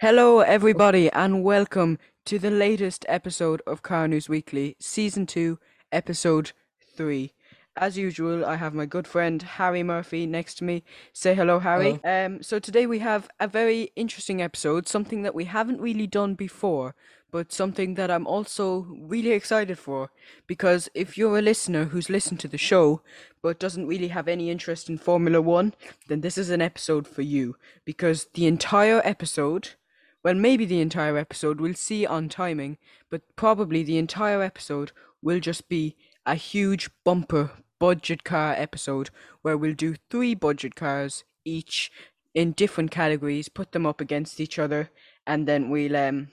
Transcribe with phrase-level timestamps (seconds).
[0.00, 5.58] Hello, everybody, and welcome to the latest episode of Car News Weekly, Season 2,
[5.92, 6.52] Episode
[6.96, 7.34] 3.
[7.76, 10.84] As usual, I have my good friend Harry Murphy next to me.
[11.12, 12.02] Say hello, Harry.
[12.02, 16.34] Um, so today we have a very interesting episode, something that we haven't really done
[16.34, 16.94] before,
[17.30, 20.10] but something that I'm also really excited for.
[20.46, 23.02] Because if you're a listener who's listened to the show
[23.42, 25.74] but doesn't really have any interest in Formula One,
[26.08, 27.56] then this is an episode for you.
[27.84, 29.74] Because the entire episode
[30.22, 32.78] well, maybe the entire episode, we'll see on timing,
[33.10, 39.10] but probably the entire episode will just be a huge bumper budget car episode
[39.42, 41.90] where we'll do three budget cars each
[42.34, 44.90] in different categories, put them up against each other,
[45.26, 46.28] and then we'll um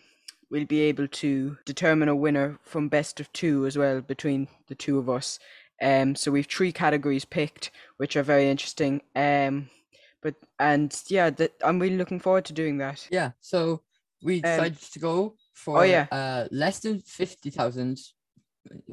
[0.49, 4.75] we'll be able to determine a winner from best of two as well between the
[4.75, 5.39] two of us.
[5.81, 9.01] Um, so we've three categories picked, which are very interesting.
[9.15, 9.69] Um,
[10.21, 13.07] but and yeah, that I'm really looking forward to doing that.
[13.11, 13.81] Yeah, so
[14.23, 16.07] we Um, decided to go for oh, yeah.
[16.11, 17.99] uh less than fifty thousand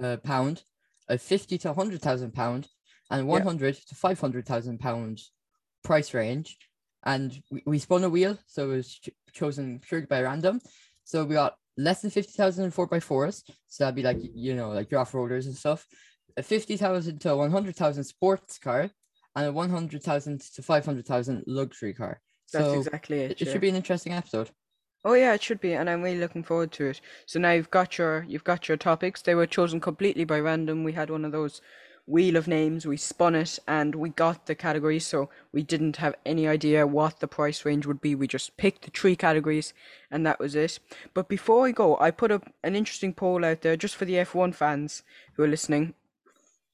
[0.01, 0.63] uh, pound,
[1.09, 2.69] a fifty to hundred thousand pound,
[3.11, 5.21] and one hundred to five hundred thousand pound
[5.83, 6.57] price range.
[7.07, 10.61] And we, we spun a wheel, so it was ch- chosen purely by random.
[11.05, 13.45] So we got less than fifty thousand four by fours.
[13.69, 15.87] So that'd be like you know like your off roaders and stuff.
[16.37, 18.91] A fifty thousand to one hundred thousand sports car,
[19.37, 22.21] and a one hundred thousand to five hundred thousand luxury car.
[22.53, 23.31] That's so exactly it.
[23.33, 23.53] it, it yeah.
[23.53, 24.51] should be an interesting episode.
[25.07, 27.01] Oh yeah, it should be, and I'm really looking forward to it.
[27.27, 29.21] So now you've got your you've got your topics.
[29.21, 30.83] They were chosen completely by random.
[30.83, 31.61] We had one of those
[32.07, 32.87] wheel of names.
[32.87, 35.07] We spun it, and we got the categories.
[35.07, 38.15] So we didn't have any idea what the price range would be.
[38.15, 39.75] We just picked the three categories,
[40.11, 40.79] and that was it.
[41.13, 44.15] But before I go, I put up an interesting poll out there just for the
[44.15, 45.03] F1 fans
[45.35, 45.93] who are listening.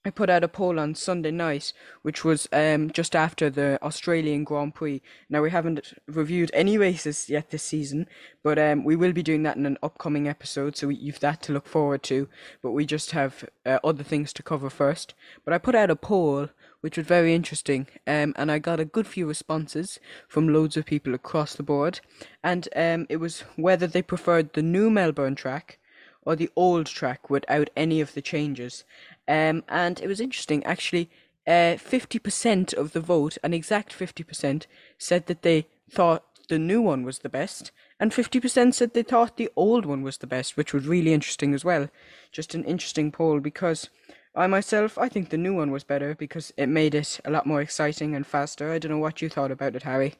[0.02, 4.44] I put out a poll on Sunday night, which was um just after the Australian
[4.44, 5.02] Grand Prix.
[5.28, 8.08] Now we haven't reviewed any races yet this season,
[8.42, 11.52] but um we will be doing that in an upcoming episode, so you've that to
[11.52, 12.30] look forward to.
[12.62, 15.12] But we just have uh, other things to cover first.
[15.44, 16.48] But I put out a poll,
[16.80, 20.86] which was very interesting, um and I got a good few responses from loads of
[20.86, 22.00] people across the board,
[22.42, 25.78] and um it was whether they preferred the new Melbourne track
[26.22, 28.84] or the old track without any of the changes.
[29.28, 31.10] Um, and it was interesting actually.
[31.46, 34.66] Uh, 50% of the vote, an exact 50%,
[34.98, 39.36] said that they thought the new one was the best, and 50% said they thought
[39.36, 41.88] the old one was the best, which was really interesting as well.
[42.30, 43.88] Just an interesting poll because
[44.34, 47.46] I myself, I think the new one was better because it made it a lot
[47.46, 48.70] more exciting and faster.
[48.70, 50.14] I don't know what you thought about it, Harry.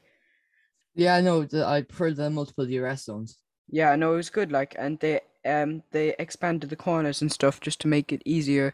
[0.95, 1.47] Yeah, I know.
[1.65, 3.37] I prefer the multiple DRS zones.
[3.69, 4.51] Yeah, no, it was good.
[4.51, 8.73] Like, and they um they expanded the corners and stuff just to make it easier.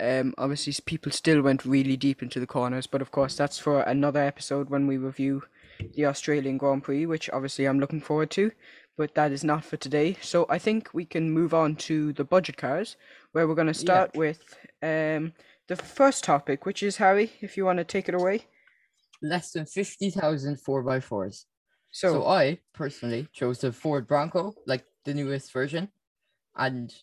[0.00, 3.80] Um, obviously, people still went really deep into the corners, but of course, that's for
[3.80, 5.42] another episode when we review
[5.94, 8.52] the Australian Grand Prix, which obviously I'm looking forward to.
[8.96, 10.16] But that is not for today.
[10.20, 12.96] So I think we can move on to the budget cars,
[13.32, 14.40] where we're going to start with
[14.82, 15.32] um
[15.68, 17.32] the first topic, which is Harry.
[17.40, 18.46] If you want to take it away.
[19.20, 21.44] Less than 50,000 4x4s.
[21.90, 25.88] So, So I personally chose the Ford Bronco, like the newest version.
[26.58, 26.94] And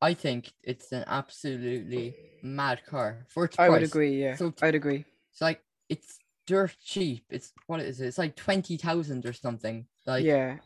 [0.00, 4.22] I think it's an absolutely mad car for its I would agree.
[4.22, 5.04] Yeah, So- I'd agree.
[5.32, 7.24] It's like, it's dirt cheap.
[7.30, 8.06] It's, what is it?
[8.06, 9.86] It's like 20,000 or something.
[10.06, 10.56] Like, yeah,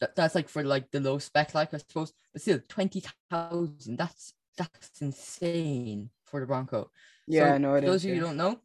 [0.00, 2.12] that, that's like for like the low spec, like I suppose.
[2.32, 3.96] But still, 20,000.
[3.96, 6.90] That's, that's insane for the Bronco.
[7.26, 7.52] yeah.
[7.52, 8.04] So, no, for those is.
[8.04, 8.26] of you who yeah.
[8.26, 8.60] don't know,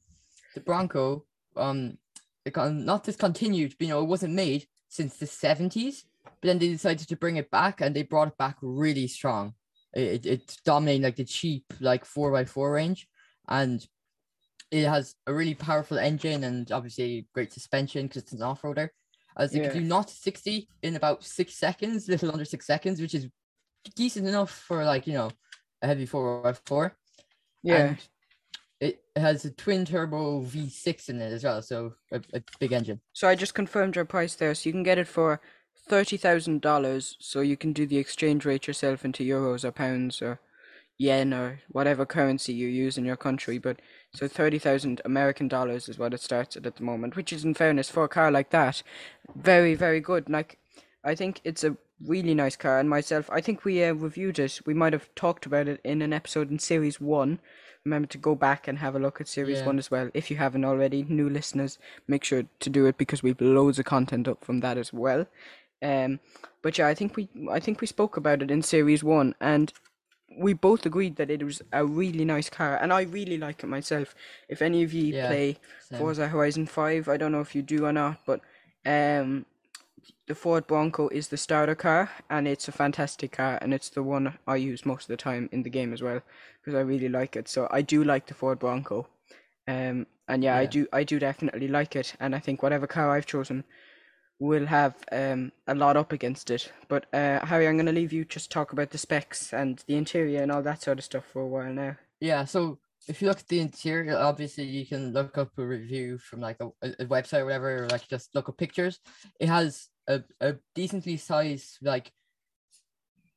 [0.54, 1.98] the Bronco, um,
[2.46, 6.06] it got not discontinued, but you know, it wasn't made since the seventies.
[6.24, 9.54] But then they decided to bring it back, and they brought it back really strong.
[9.94, 13.08] It, it it's dominating like the cheap like four x four range,
[13.48, 13.86] and
[14.72, 18.90] it has a really powerful engine and obviously great suspension because it's an off roader.
[19.38, 19.70] As it Yeah.
[19.70, 23.28] can do not sixty in about six seconds, little under six seconds, which is
[23.96, 25.32] decent enough for like you know
[25.82, 26.96] a heavy four x four.
[27.64, 27.76] Yeah.
[27.88, 27.98] And
[28.80, 33.00] it has a twin turbo V6 in it as well, so a, a big engine.
[33.14, 34.56] So I just confirmed your price there.
[34.56, 35.40] So you can get it for
[35.88, 37.18] thirty thousand dollars.
[37.20, 40.40] So you can do the exchange rate yourself into euros or pounds or
[40.98, 43.58] yen or whatever currency you use in your country.
[43.58, 43.82] But
[44.14, 47.44] so thirty thousand American dollars is what it starts at at the moment, which is
[47.44, 48.84] in fairness for a car like that,
[49.36, 50.30] very very good.
[50.30, 50.58] Like
[51.04, 52.80] I think it's a really nice car.
[52.80, 54.60] And myself, I think we uh, reviewed it.
[54.66, 57.40] We might have talked about it in an episode in series one.
[57.84, 59.66] Remember to go back and have a look at series Yeah.
[59.66, 60.12] one as well.
[60.14, 63.86] If you haven't already, new listeners, make sure to do it because we've loads of
[63.86, 65.26] content up from that as well.
[65.82, 66.20] Um,
[66.62, 69.74] but yeah, I think we I think we spoke about it in series one, and
[70.38, 73.68] we both agreed that it was a really nice car, and I really like it
[73.68, 74.16] myself.
[74.48, 75.98] If any of you Yeah, play Same.
[75.98, 78.42] Forza Horizon Five, I don't know if you do or not, but
[78.86, 79.46] um,
[80.28, 84.04] the Ford Bronco is the starter car, and it's a fantastic car, and it's the
[84.04, 86.22] one I use most of the time in the game as well
[86.62, 87.48] because I really like it.
[87.50, 89.08] So I do like the Ford Bronco,
[89.68, 93.12] um, and yeah, I do I do definitely like it, and I think whatever car
[93.12, 93.64] I've chosen
[94.42, 96.72] will have um a lot up against it.
[96.90, 100.42] But uh, Harry, I'm gonna leave you just talk about the specs and the interior
[100.42, 101.96] and all that sort of stuff for a while now.
[102.20, 106.18] Yeah, so if you look at the interior, obviously you can look up a review
[106.18, 109.00] from like a, a website or whatever, or like just look up pictures.
[109.40, 112.12] It has a, a decently sized like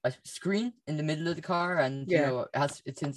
[0.04, 3.14] a screen in the middle of the car, and you know it has it's in,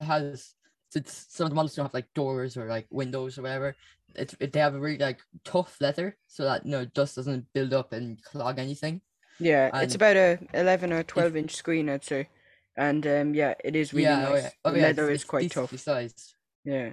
[0.00, 0.54] has
[0.96, 3.76] it's some of the models don't have like doors or like windows or whatever.
[4.14, 7.46] It's it, they have a really like tough leather so that you know dust doesn't
[7.54, 9.02] build up and clog anything.
[9.38, 12.28] Yeah, it's about a 11 or 12 inch screen, I'd say.
[12.76, 14.42] And um, yeah, it is really yeah, oh nice.
[14.42, 15.72] yeah, oh The yeah, leather it's, is quite tough.
[15.76, 16.34] sized.
[16.64, 16.92] Yeah,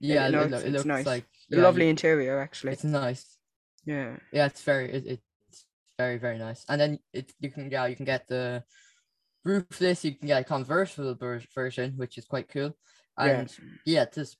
[0.00, 1.06] Yeah, no, it, it's- it it's looks nice.
[1.06, 2.72] like a yeah, lovely interior actually.
[2.72, 3.38] it's nice.
[3.84, 5.66] Yeah, Yeah, it's very it, it's
[5.98, 6.64] very very nice.
[6.68, 8.64] And then it you can yeah you can get the
[9.44, 10.04] roofless.
[10.04, 11.16] You can get a convertible
[11.54, 12.76] version, which is quite cool.
[13.26, 13.38] Yeah.
[13.40, 14.36] And yeah, it's just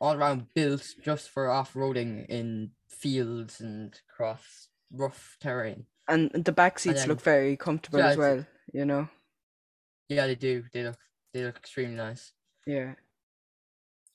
[0.00, 5.86] all around built just for off roading in fields and across rough terrain.
[6.08, 8.46] and the back seats then- look very comfortable Yeah, as well.
[8.72, 9.08] You know.
[10.08, 10.64] Yeah, they do.
[10.72, 10.98] They look
[11.32, 12.32] they look extremely nice.
[12.66, 12.94] Yeah.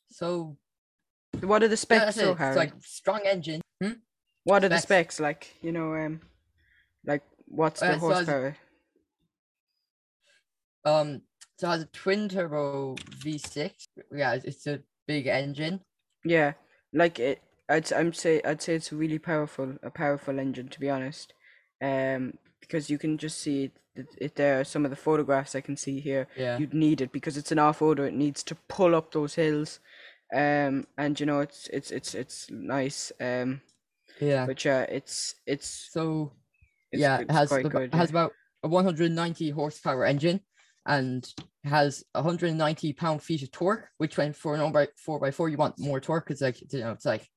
[0.10, 0.58] So
[1.42, 2.22] What are the yeah, specs, that's it.
[2.22, 2.56] though, It's Harry?
[2.56, 3.62] like strong engine.
[3.82, 3.94] Hmm?
[4.44, 5.20] What are the specs.
[5.20, 5.56] like?
[5.62, 6.22] You know, um,
[7.06, 8.58] like what's the Uh, so horsepower?
[10.86, 11.22] Um,
[11.62, 13.86] so it has a twin turbo V6.
[14.12, 15.82] Yeah, it's- it's a big engine.
[16.26, 16.54] Yeah,
[16.92, 17.42] like it.
[17.70, 21.34] I'd I'm say I'd say it's a really powerful, a powerful engine to be honest.
[21.82, 24.64] Um, because you can just see it, it, it there.
[24.64, 26.28] Some of the photographs I can see here.
[26.36, 26.58] Yeah.
[26.58, 28.08] You'd need it because it's an off-roader.
[28.08, 29.80] It needs to pull up those hills.
[30.34, 33.12] Um, and you know it's it's it's it's nice.
[33.20, 33.62] Um,
[34.20, 34.46] Yeah.
[34.48, 36.34] but yeah, it's it's So
[36.92, 37.94] it's, yeah, it's it has abo- good.
[37.94, 38.14] has yeah.
[38.14, 40.42] about a 190 horsepower engine
[40.86, 41.32] and
[41.64, 43.90] has 190 pound feet of torque.
[43.98, 46.80] Which when for an by four by four, you want more torque because like you
[46.80, 47.30] know it's like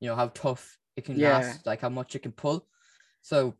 [0.00, 1.20] you know how tough it can Yeah.
[1.20, 2.66] last, like how much it can pull.
[3.22, 3.54] So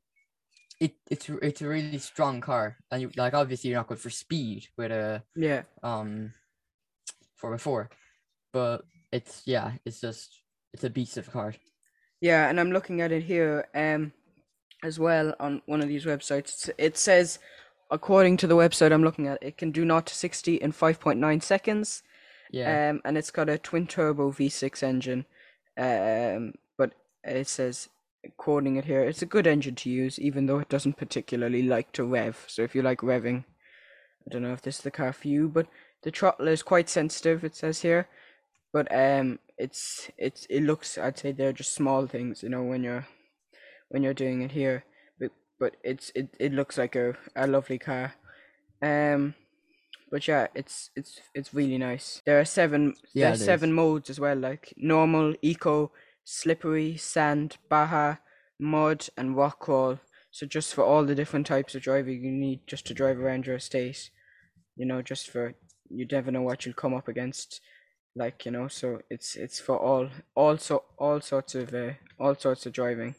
[0.81, 4.11] it it's it's a really strong car, and you like obviously you're not good for
[4.11, 6.33] speed with a Yeah, um
[7.37, 7.91] four by four,
[8.53, 11.55] but it's yeah, it's just it's a beast of a car.
[12.21, 13.67] yeah, and I'm looking at it here.
[13.75, 14.13] Um,
[14.85, 16.71] as well on one of these websites.
[16.79, 17.39] It says,
[17.95, 21.43] according to the website I'm looking at, it can do 0 to 60 in 5.9
[21.43, 22.03] seconds.
[22.51, 22.91] Yeah.
[22.91, 25.25] Um, and it's got a twin turbo V6 engine.
[25.79, 26.93] Um, but
[27.25, 27.89] it says,
[28.37, 31.93] quoting it here, it's a good engine to use, even though it doesn't particularly like
[31.93, 32.45] to rev.
[32.49, 33.45] So if you like revving,
[34.27, 35.67] I don't know if this is the car for you, but
[36.03, 37.45] the throttle is quite sensitive.
[37.45, 38.09] It says here,
[38.73, 40.97] but um, it's it's it looks.
[40.97, 43.07] I'd say they're just small things, you know, when you're
[43.89, 44.85] when you're doing it here.
[45.59, 48.15] But it's it, it looks like a, a lovely car.
[48.83, 49.35] Um,
[50.11, 52.23] but yeah, it's it's it's really nice.
[52.27, 53.75] There are seven Yeah, seven is.
[53.75, 55.93] modes as well, like normal, eco,
[56.25, 58.17] slippery, sand, baja,
[58.59, 59.99] mud, and rock crawl.
[60.31, 63.47] So just for all the different types of driving you need just to drive around
[63.47, 64.11] your estate,
[64.77, 65.55] you know, just for
[65.91, 67.61] you never know what you'll come up against,
[68.17, 68.69] like you know.
[68.69, 73.15] So it's it's for all all so all sorts of uh, all sorts of driving.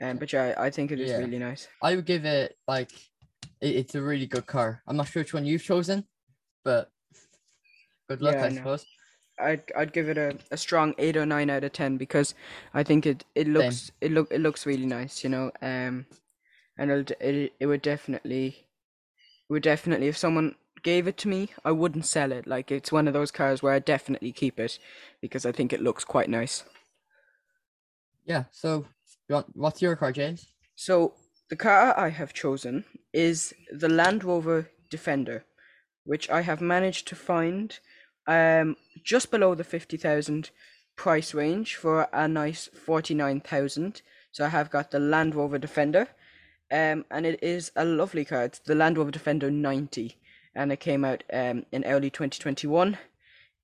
[0.00, 1.18] Um, but yeah, I think it is Yeah.
[1.18, 1.68] really nice.
[1.82, 2.92] I would give it like
[3.60, 4.82] it, it's a really good car.
[4.86, 6.06] I'm not sure which one you've chosen,
[6.64, 6.90] but
[8.08, 8.86] good luck, Yeah, I, suppose.
[9.38, 12.34] I'd I'd give it a, a strong eight or nine out of ten because
[12.74, 15.50] I think it it looks it look it looks really nice, you know.
[15.62, 16.06] Um,
[16.78, 18.46] and it'll, it it would definitely,
[19.48, 22.46] it would definitely if someone gave it to me, I wouldn't sell it.
[22.46, 24.78] Like it's one of those cars where I definitely keep it
[25.20, 26.64] because I think it looks quite nice.
[28.24, 28.44] Yeah.
[28.50, 28.86] So,
[29.28, 30.46] what's your car, James?
[30.74, 31.14] So
[31.48, 35.44] the car I have chosen is the Land Rover Defender,
[36.04, 37.78] which I have managed to find
[38.28, 40.50] um just below the 50,000
[40.96, 44.02] price range for a nice 49,000.
[44.32, 46.08] So I have got the Land Rover Defender.
[46.70, 48.44] Um and it is a lovely car.
[48.44, 50.16] It's the Land Rover Defender 90
[50.54, 52.98] and it came out um in early 2021.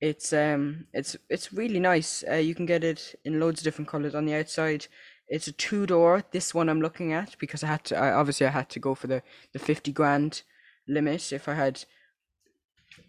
[0.01, 2.25] It's um it's it's really nice.
[2.29, 4.87] Uh, you can get it in loads of different colors on the outside.
[5.33, 6.23] It's a two door.
[6.31, 7.97] This one I'm looking at because I had to.
[7.97, 9.23] I, obviously, I had to go for the
[9.55, 10.43] the fifty grand
[10.87, 11.33] limit.
[11.33, 11.85] If I had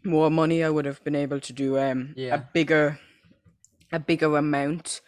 [0.04, 2.36] more money, I would have been able to do um Yeah.
[2.36, 3.00] a bigger
[3.92, 5.02] a bigger amount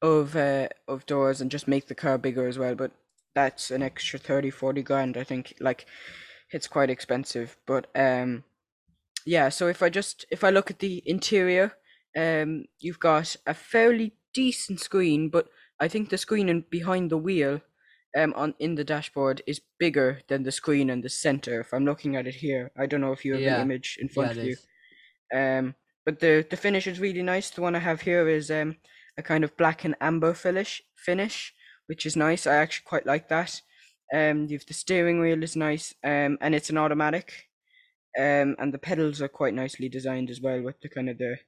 [0.00, 2.74] of uh of doors and just make the car bigger as well.
[2.74, 2.92] But
[3.34, 5.16] that's an extra 30, 40 grand.
[5.16, 5.86] I think like
[6.50, 7.56] it's quite expensive.
[7.66, 8.44] But um
[9.26, 9.50] yeah.
[9.50, 11.74] So if I just if I look at the interior,
[12.16, 15.48] um, you've got a fairly decent screen, but
[15.84, 17.60] I think the screen in behind the wheel
[18.18, 21.60] um on in the dashboard is bigger than the screen in the center.
[21.60, 23.56] If I'm looking at it here, I don't know if you have Yeah.
[23.56, 24.52] an image in front it of you.
[24.52, 24.66] is.
[25.34, 25.74] Um,
[26.06, 27.50] but the the finish is really nice.
[27.50, 28.76] The one I have here is um
[29.18, 31.54] a kind of black and amber finish finish,
[31.88, 32.46] which is nice.
[32.46, 33.60] I actually quite like that.
[34.14, 35.94] Um, you've the steering wheel is nice.
[36.04, 37.48] Um, and it's an automatic.
[38.18, 41.38] Um, and the pedals are quite nicely designed as well with the kind of the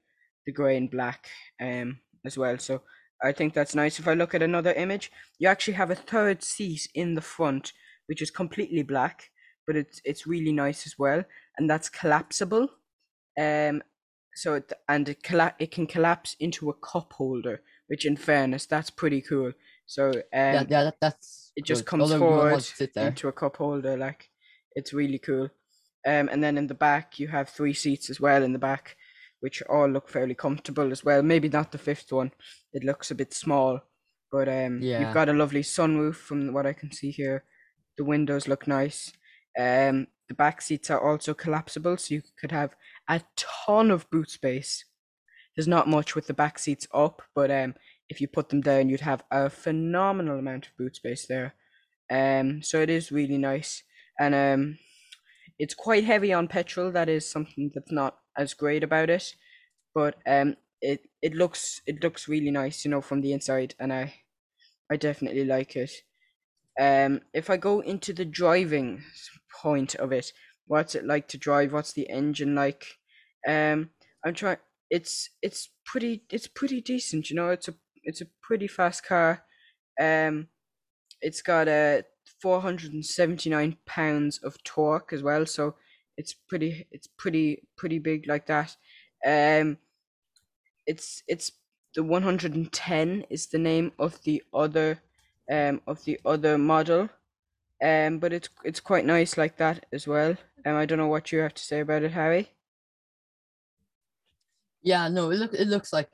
[0.46, 1.28] the grey and black
[1.60, 2.58] um as well.
[2.58, 2.82] So
[3.24, 3.98] I think that's nice.
[3.98, 7.72] If I look at another image, you actually have a third seat in the front,
[8.06, 9.30] which is completely black,
[9.66, 11.24] but it's it's really nice as well,
[11.56, 12.68] and that's collapsible.
[13.40, 13.82] Um,
[14.34, 18.66] so it, and it colla- it can collapse into a cup holder, which in fairness,
[18.66, 19.52] that's pretty cool.
[19.86, 21.90] So um, yeah, yeah, that, that's it just good.
[21.90, 24.30] comes Although forward to into a cup holder, like
[24.74, 25.48] it's really cool.
[26.06, 28.96] Um, and then in the back you have three seats as well in the back,
[29.44, 31.22] which all look fairly comfortable as well.
[31.22, 32.32] Maybe not the fifth one;
[32.72, 33.80] it looks a bit small,
[34.32, 35.00] but um, Yeah.
[35.00, 37.44] you've got a lovely sunroof from what I can see here.
[37.98, 39.12] The windows look nice.
[39.58, 42.70] Um, the back seats are also collapsible, so you could have
[43.06, 44.86] a ton of boot space.
[45.54, 47.74] There's not much with the back seats up, but um,
[48.08, 51.54] if you put them down, you'd have a phenomenal amount of boot space there.
[52.10, 53.82] Um, so it is really nice,
[54.18, 54.78] and um,
[55.58, 56.90] it's quite heavy on petrol.
[56.92, 59.34] That is something that's not as great about it,
[59.94, 63.92] but um, it it looks it looks really nice, you know, from the inside, and
[63.92, 64.14] I
[64.90, 65.92] I definitely like it.
[66.80, 69.04] Um, if I go into the driving
[69.62, 70.32] point of it,
[70.66, 71.72] what's it like to drive?
[71.72, 72.86] What's the engine like?
[73.46, 73.90] Um,
[74.24, 74.58] I'm trying.
[74.90, 77.50] It's it's pretty it's pretty decent, you know.
[77.50, 79.44] It's a it's a pretty fast car.
[80.00, 80.48] Um,
[81.20, 82.04] it's got a
[82.44, 85.76] 479 pounds of torque as well, so
[86.18, 88.76] it's pretty it's pretty pretty big like that.
[89.26, 89.78] Um,
[90.86, 91.52] it's it's
[91.94, 95.00] the 110 is the name of the other
[95.50, 97.08] um of the other model.
[97.82, 100.36] Um, but it's it's quite nice like that as well.
[100.66, 102.50] Um, I don't know what you have to say about it, Harry.
[104.82, 106.10] Yeah, no, it look it looks like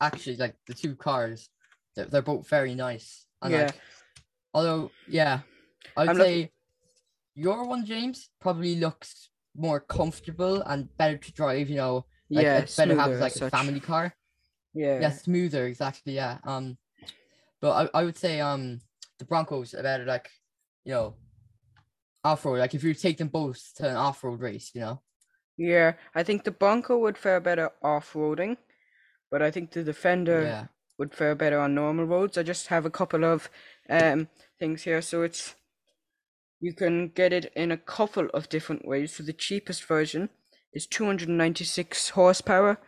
[0.00, 1.50] actually like the two cars.
[1.96, 3.26] They're, they're both very nice.
[3.42, 3.62] And Yeah.
[3.64, 3.74] like
[4.54, 5.40] although yeah,
[5.96, 6.50] I'd I'm say
[7.34, 12.06] your one, James, probably looks more comfortable and better to drive, you know.
[12.30, 14.14] Like yeah, it's better to have like a family car.
[14.74, 15.00] Yeah.
[15.00, 16.38] Yeah, smoother, exactly, yeah.
[16.44, 16.78] Um
[17.60, 18.80] but I, I would say um
[19.18, 20.30] the Broncos are better like,
[20.84, 21.14] you know,
[22.24, 22.58] off road.
[22.58, 25.02] Like if you take them both to an off road race, you know.
[25.56, 28.56] Yeah, I think the Bronco would fare better off-roading,
[29.30, 30.66] but I think the Defender Yeah.
[30.98, 32.38] would fare better on normal roads.
[32.38, 33.50] I just have a couple of
[33.88, 35.54] um things here, so it's
[36.62, 39.16] you can get it in a couple of different ways.
[39.16, 40.30] So the cheapest version
[40.72, 42.78] is 296 horsepower,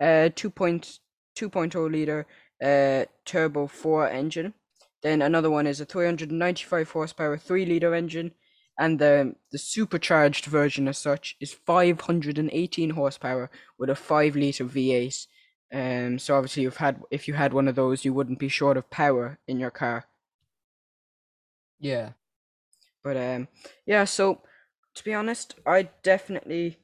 [0.00, 2.26] uh 2.2.0 liter
[2.62, 4.52] uh turbo 4 engine.
[5.02, 8.32] Then another one is a 395 horsepower 3 liter engine
[8.78, 15.26] and the the supercharged version as such is 518 horsepower with a 5 liter V8.
[15.72, 18.76] Um so obviously you've had if you had one of those you wouldn't be short
[18.76, 20.04] of power in your car.
[21.80, 22.10] Yeah.
[23.04, 23.48] But um,
[23.86, 24.04] yeah.
[24.04, 24.42] So
[24.94, 26.78] to be honest, I definitely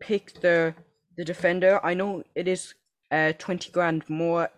[0.00, 0.74] pick the
[1.16, 1.80] the defender.
[1.84, 2.74] I know it is
[3.10, 4.48] uh twenty grand more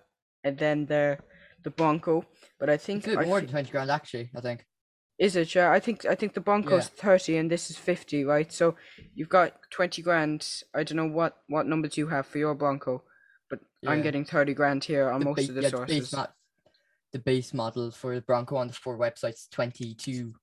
[0.44, 1.18] than the
[1.64, 2.24] the Bronco,
[2.60, 4.64] but I think It's a bit I more thi- than twenty grand actually, I think.
[5.18, 5.54] is it?
[5.54, 8.52] Yeah, I think I think the Bronco's thirty and this is fifty, right?
[8.52, 8.76] So
[9.14, 10.46] you've got twenty grand.
[10.74, 13.02] I don't know what what numbers you have for your Bronco,
[13.50, 16.10] but I'm getting thirty grand here on The most ba- of the yeah, the base
[16.10, 16.26] sources.
[17.12, 20.34] the base model for the Bronco on the four websites twenty two.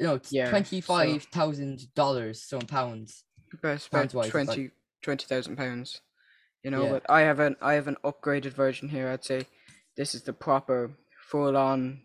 [0.00, 3.24] No, it's Yeah, so- twenty five thousand dollars, so in pounds.
[3.52, 6.00] About Pounds-wise, it's like- 20,000 pounds.
[6.62, 6.90] You know, Yeah.
[6.92, 9.08] but I have an I have an upgraded version here.
[9.08, 9.46] I'd say
[9.96, 10.92] this is the proper
[11.30, 12.02] full on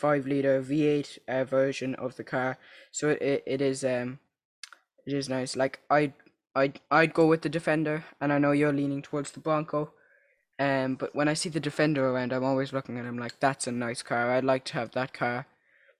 [0.00, 2.58] five liter V8 uh, version of the car.
[2.92, 4.18] So it, it, it is um
[5.06, 5.54] it is nice.
[5.54, 6.14] Like I
[6.56, 9.92] I I'd go with the Defender, and I know you're leaning towards the Bronco.
[10.58, 13.66] Um, but when I see the Defender around, I'm always looking at him like that's
[13.66, 14.30] a nice car.
[14.32, 15.46] I'd like to have that car.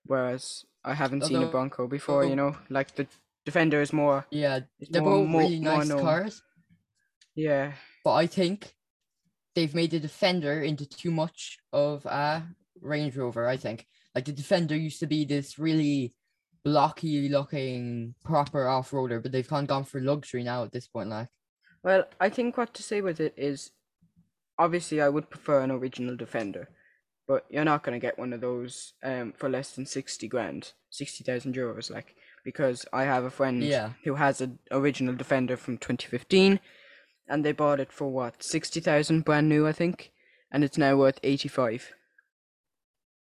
[0.06, 2.24] Whereas I haven't seen a Although- Bronco before.
[2.24, 3.06] You know, like the
[3.44, 6.00] Defender is more Yeah, they're more- both more- really more nice known.
[6.02, 6.42] cars,
[7.34, 7.72] yeah.
[8.04, 8.74] but I think
[9.54, 12.46] they've made the Defender into too much of a
[12.80, 13.46] Range Rover.
[13.48, 16.14] I think like the Defender used to be this really
[16.64, 20.86] blocky looking proper off roader, but they've kind of gone for luxury now at this
[20.86, 21.08] point.
[21.08, 21.28] Like,
[21.82, 23.70] Well, I think what to say with it is
[24.58, 26.68] obviously I would prefer an original Defender,
[27.30, 28.74] but you're not going to get one of those
[29.10, 32.08] um for less than 60 grand, 60,000 euros like
[32.44, 33.90] because I have a friend Yeah.
[34.04, 36.58] who has an original Defender from 2015
[37.28, 40.10] and they bought it for what 60,000 brand new I think
[40.52, 41.92] and it's now worth 85.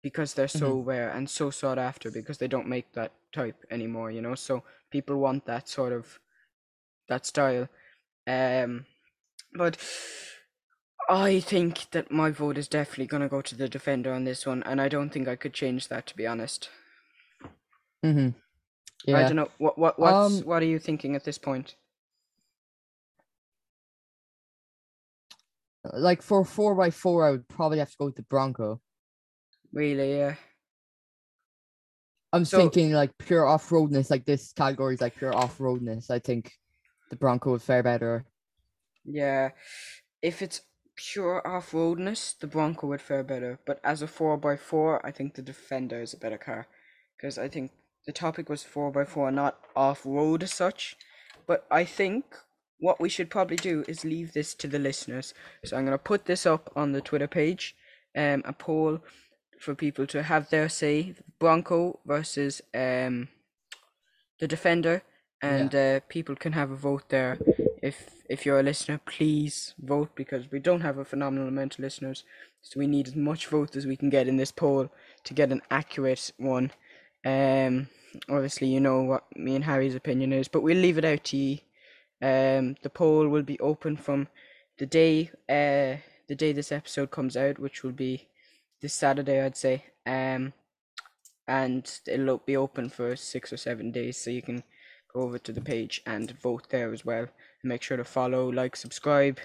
[0.04, 4.12] because they're so rare and so sought after because they don't make that type anymore,
[4.12, 4.36] you know.
[4.36, 6.20] So people want that sort of
[7.10, 7.68] that style.
[8.28, 8.86] Um,
[9.54, 9.78] but
[11.10, 14.64] I think that my vote is definitely gonna go to the defender on this one,
[14.64, 16.70] and I don't think I could change that to be honest.
[18.04, 19.14] Mm-hmm.
[19.14, 21.76] I don't know what what what's Um, what are you thinking at this point?
[25.94, 28.82] Like for four by four, I would probably have to go with the Bronco.
[29.72, 30.36] Really, yeah.
[32.34, 36.10] I'm So- thinking like pure off roadness, like this category is like pure off roadness.
[36.10, 36.52] I think
[37.10, 38.26] the Bronco would fare better.
[39.04, 39.52] Yeah,
[40.24, 40.62] if it's
[40.96, 43.60] pure off-roadness, the Bronco would fare better.
[43.66, 46.68] But as a 4x4, I think the Defender is a better car,
[47.18, 47.72] because I think
[48.06, 50.96] the topic was 4x4, not off-road as such.
[51.48, 52.26] But I think
[52.80, 55.34] what we should probably do is leave this to the listeners.
[55.64, 57.76] So I'm gonna put this up on the Twitter page,
[58.16, 59.00] um, a poll
[59.60, 63.30] for people to have their say, Bronco versus um,
[64.40, 65.04] the Defender,
[65.42, 67.38] and uh, people can have a vote there.
[67.86, 71.82] If if you're a listener, please vote because we don't have a phenomenal amount of
[71.82, 72.24] listeners,
[72.62, 74.90] so we need as much vote as we can get in this poll
[75.24, 76.72] to get an accurate one.
[77.24, 77.88] Um,
[78.30, 81.38] obviously you know what me and Harry's opinion is, but we'll leave it out to
[81.38, 81.58] you.
[82.22, 84.30] Um, the poll will be open from
[84.80, 88.28] the day uh the day this episode comes out, which will be
[88.82, 89.86] this Saturday, I'd say.
[90.08, 90.54] Um,
[91.48, 94.64] and it'll be open for six or seven days, so you can
[95.14, 97.28] go over to the page and vote there as well.
[97.66, 99.40] Make sure to follow, like, subscribe.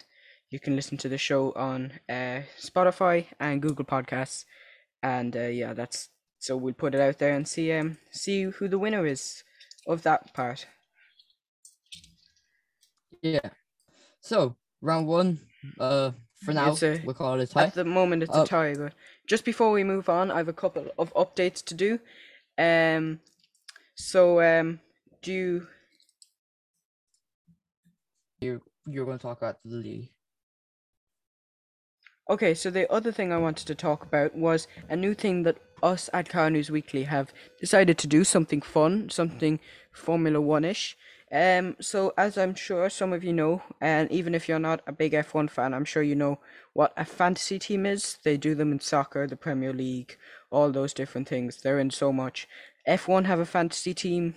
[0.50, 4.44] You can listen to the show on uh, Spotify and Google Podcasts,
[5.02, 8.68] and uh, yeah, that's so we'll put it out there and see um see who
[8.68, 9.42] the winner is
[9.86, 10.66] of that part.
[13.22, 13.50] Yeah.
[14.20, 15.40] So round one,
[15.78, 16.12] uh,
[16.44, 17.64] for now a- we'll call it a tie.
[17.64, 18.92] At the moment, it's Uh, a tie, but
[19.26, 22.00] just before we move on, I have a couple of updates to do.
[22.58, 23.20] Um,
[23.94, 24.80] so um,
[25.22, 25.68] do you
[28.40, 30.10] You you're going to talk about the league.
[32.30, 35.58] Okay, so the other thing I wanted to talk about was a new thing that
[35.82, 39.60] us at Car News Weekly have decided to do something fun, something
[39.92, 40.96] Formula One ish.
[41.32, 44.92] Um, so as I'm sure some of you know, and even if you're not a
[44.92, 46.38] big F1 fan, I'm sure you know
[46.72, 48.18] what a fantasy team is.
[48.24, 50.16] They do them in soccer, the Premier League,
[50.50, 51.58] all those different things.
[51.58, 52.48] They're in so much.
[52.88, 54.34] F1 have a fantasy team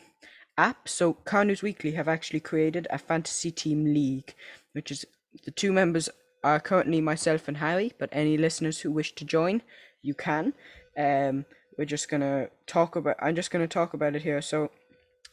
[0.57, 0.87] app.
[0.87, 4.33] So Car News Weekly have actually created a fantasy team league,
[4.73, 5.05] which is
[5.45, 6.09] the two members
[6.43, 9.61] are currently myself and Harry, but any listeners who wish to join,
[10.01, 10.53] you can.
[10.97, 11.45] Um,
[11.77, 13.15] we're just gonna talk about.
[13.19, 14.41] I'm just gonna talk about it here.
[14.41, 14.69] So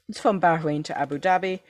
[0.08, 1.60] it's from Bahrain to Abu Dhabi,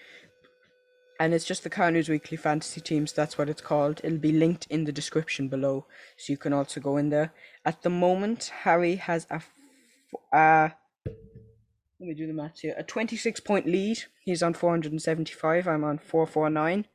[1.18, 3.12] and it's just the Car News Weekly fantasy teams.
[3.12, 4.00] That's what it's called.
[4.04, 5.86] It'll be linked in the description below,
[6.16, 7.32] so you can also go in there.
[7.64, 9.34] At the moment, Harry has a.
[9.34, 9.50] f-
[10.32, 10.70] Uh,
[12.00, 12.74] let me do the maths here.
[12.78, 13.98] A 26 point lead.
[14.24, 15.68] He's on 475.
[15.68, 16.86] I'm on 449.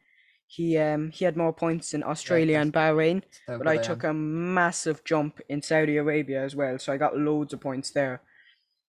[0.47, 3.23] He um he had more points in Australia and Bahrain,
[3.57, 6.77] but I took a massive jump in Saudi Arabia as well.
[6.79, 8.21] So I got loads of points there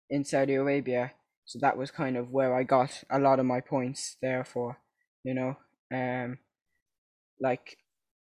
[0.10, 1.14] in Saudi Arabia.
[1.46, 4.78] So that was kind of where I got a lot of my points there for,
[5.24, 5.58] you know.
[5.92, 6.40] Um
[7.40, 7.78] like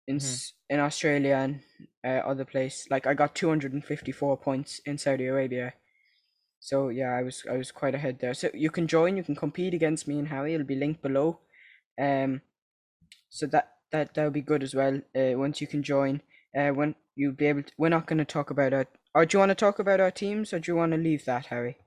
[0.07, 1.61] in s in Australia and
[2.03, 5.73] uh, other place, like I got 254 points in Saudi Arabia.
[6.65, 8.33] So yeah, I was I was quite ahead there.
[8.33, 10.55] So you can join, you can compete against me and Harry.
[10.55, 11.37] It'll be linked below.
[12.01, 12.41] Um,
[13.29, 14.99] so that that that'll be good as well.
[15.15, 16.21] Uh, once you can join,
[16.57, 17.71] uh, when you'll be able to.
[17.77, 18.87] We're not going to talk about our.
[19.13, 21.23] Or do you want to talk about our teams, or do you want to leave
[21.25, 21.77] that, Harry?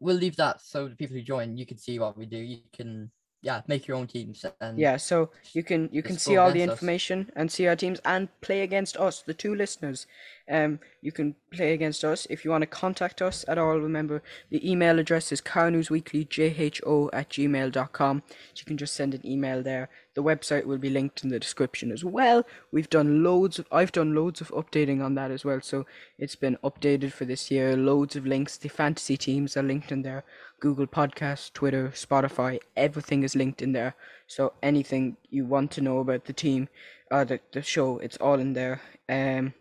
[0.00, 2.38] We'll leave that so the people who join, you can see what we do.
[2.38, 6.36] You can yeah make your own teams and Yeah, so you can you can see
[6.36, 6.78] all the against us.
[6.78, 10.06] information and see our teams and play against us, the two listeners.
[10.50, 13.78] Um, you can play against us if you want to contact us at all.
[13.78, 18.22] Remember, the email address is carnewsweeklyjho at gmail.com.
[18.54, 19.88] So you can just send an email there.
[20.14, 22.44] The website will be linked in the description as well.
[22.72, 25.60] We've done loads of I've done loads of updating on that as well.
[25.60, 25.86] So
[26.18, 27.76] it's been updated for this year.
[27.76, 28.56] Loads of links.
[28.56, 30.24] The fantasy teams are linked in there.
[30.60, 33.94] Google Podcasts, Twitter, Spotify, everything is linked in there.
[34.26, 36.68] So anything you want to know about the team,
[37.10, 38.80] uh, the the show, it's all in there.
[39.08, 39.54] Um,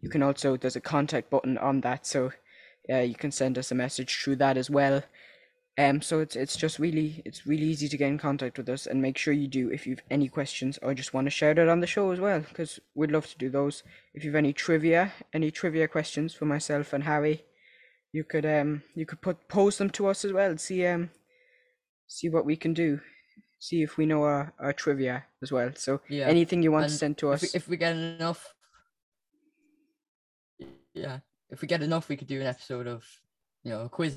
[0.00, 2.32] you can also there's a contact button on that, so
[2.88, 5.02] yeah, you can send us a message through that as well.
[5.76, 8.86] Um, so it's it's just really it's really easy to get in contact with us,
[8.86, 11.68] and make sure you do if you've any questions or just want to shout it
[11.68, 13.82] on the show as well, because we'd love to do those.
[14.14, 17.44] If you've any trivia, any trivia questions for myself and Harry,
[18.12, 20.56] you could um you could put pose them to us as well.
[20.58, 21.10] See um
[22.06, 23.00] see what we can do.
[23.60, 25.70] See if we know our, our trivia as well.
[25.74, 27.42] So Yeah, anything you want to send to if us.
[27.42, 28.54] we, if we get enough
[30.94, 31.20] Yeah.
[31.50, 33.04] if we get enough, we could do an episode of,
[33.64, 34.16] you know, a quiz.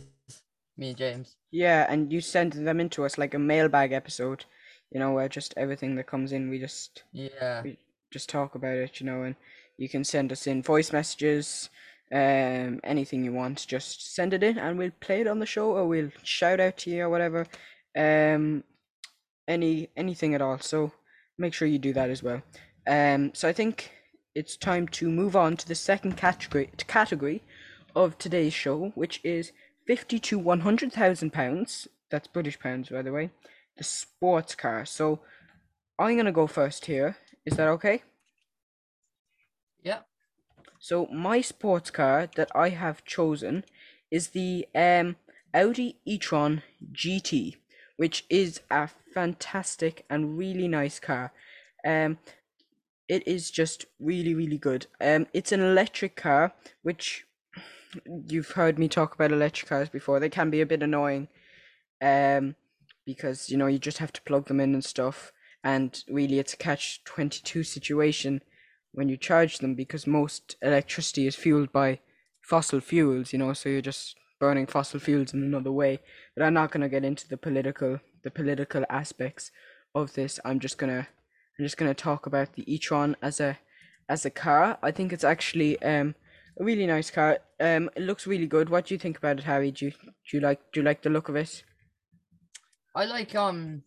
[0.77, 1.35] Me and James.
[1.51, 4.45] Yeah, and you send them into us like a mailbag episode,
[4.91, 7.61] you know, where just everything that comes in, we just Yeah.
[7.63, 7.77] we
[8.11, 9.35] just talk about it, you know, and
[9.77, 11.69] you can send us in voice messages,
[12.11, 15.71] um, anything you want, just send it in and we'll play it on the show
[15.71, 17.47] or we'll shout out to you or whatever.
[17.95, 18.63] Um,
[19.47, 20.59] any anything at all.
[20.59, 20.91] So
[21.37, 22.41] make sure you do that as well.
[22.87, 23.91] Um, so I think
[24.33, 27.43] it's time to move on to the second category category
[27.95, 29.51] of today's show, which is
[29.85, 31.87] fifty to one hundred thousand pounds.
[32.09, 33.31] That's British pounds, by the way.
[33.77, 34.85] The sports car.
[34.85, 35.19] So
[35.99, 37.17] I'm gonna go first here.
[37.45, 38.03] Is that okay?
[39.83, 39.99] Yeah.
[40.83, 43.65] So my sports car that I have chosen
[44.09, 45.15] is the um,
[45.53, 47.57] Audi e-tron GT,
[47.97, 51.33] which is a fantastic and really nice car.
[51.85, 52.17] Um,
[53.07, 54.87] it is just really really good.
[54.99, 57.27] Um, it's an electric car, which
[58.27, 60.19] you've heard me talk about electric cars before.
[60.19, 61.27] They can be a bit annoying,
[62.01, 62.55] um,
[63.05, 65.31] because you know you just have to plug them in and stuff.
[65.63, 68.41] And really, it's a catch twenty two situation
[68.93, 71.99] when you charge them because most electricity is fueled by
[72.41, 73.33] fossil fuels.
[73.33, 75.99] You know, so you're just burning fossil fuels in another way.
[76.35, 79.51] But I'm not gonna get into the political the political aspects
[79.95, 80.39] of this.
[80.45, 81.07] I'm just gonna
[81.59, 83.57] I'm just gonna talk about the e-tron as a
[84.09, 84.77] as a car.
[84.81, 86.15] I think it's actually um
[86.59, 87.39] a really nice car.
[87.59, 88.69] Um, it looks really good.
[88.69, 89.71] What do you think about it, Harry?
[89.71, 91.63] Do you do you like do you like the look of it?
[92.95, 93.83] I like um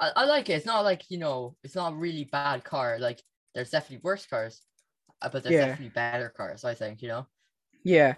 [0.00, 0.54] I, I like it.
[0.54, 2.98] It's not like, you know, it's not a really bad car.
[2.98, 3.20] Like
[3.54, 4.62] there's definitely worse cars,
[5.22, 5.58] uh, but there's Yeah.
[5.58, 7.26] definitely better cars, I think, you know.
[7.82, 8.14] Yeah.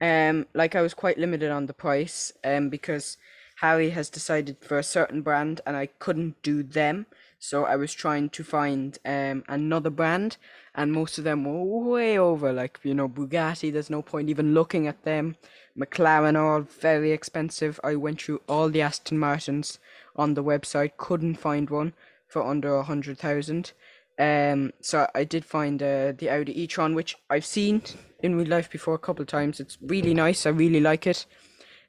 [0.00, 3.16] Um, like I was quite limited on the price, um, because
[3.60, 7.06] Harry has decided for a certain brand and I couldn't do them.
[7.38, 10.36] So I was trying to find um another brand
[10.74, 12.52] and most of them were way over.
[12.52, 15.36] Like, you know, Bugatti, there's no point even looking at them.
[15.78, 17.80] McLaren are all very expensive.
[17.84, 19.78] I went through all the Aston Martins
[20.16, 21.94] on the website, couldn't find one
[22.28, 23.72] for under a hundred thousand.
[24.20, 27.80] Um, so I did find uh, the Audi e-tron, which I've seen
[28.22, 29.60] in real life before a couple of times.
[29.60, 30.44] It's really nice.
[30.44, 31.24] I really like it.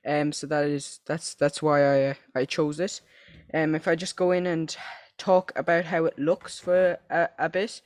[0.07, 3.01] Um, so that is that's that's why I uh, I chose it.
[3.53, 4.75] Um, if I just go in and
[5.17, 7.81] talk about how it looks for a, a bit,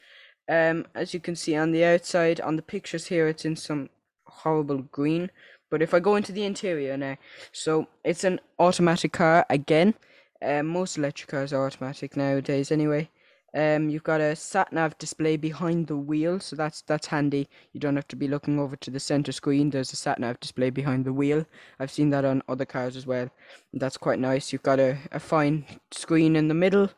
[0.47, 3.89] um, as you can see on the outside on the pictures here, it's in some
[4.27, 5.31] horrible green.
[5.71, 7.17] But if I go into the interior now,
[7.51, 9.95] so it's an automatic car again.
[10.41, 13.10] Um, most electric cars are automatic nowadays, anyway.
[13.56, 17.48] Um, you've got a sat nav display behind the wheel, so that's that's handy.
[17.72, 19.70] You don't have to be looking over to the center screen.
[19.70, 21.46] There's a sat nav display behind the wheel.
[21.80, 23.30] I've seen that on other cars as well.
[23.74, 24.52] That's quite nice.
[24.52, 26.89] You've got a, a fine screen in the middle,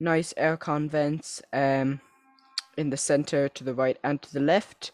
[0.00, 2.00] nice aircon vents um
[2.76, 4.90] in the center to the right and to the left.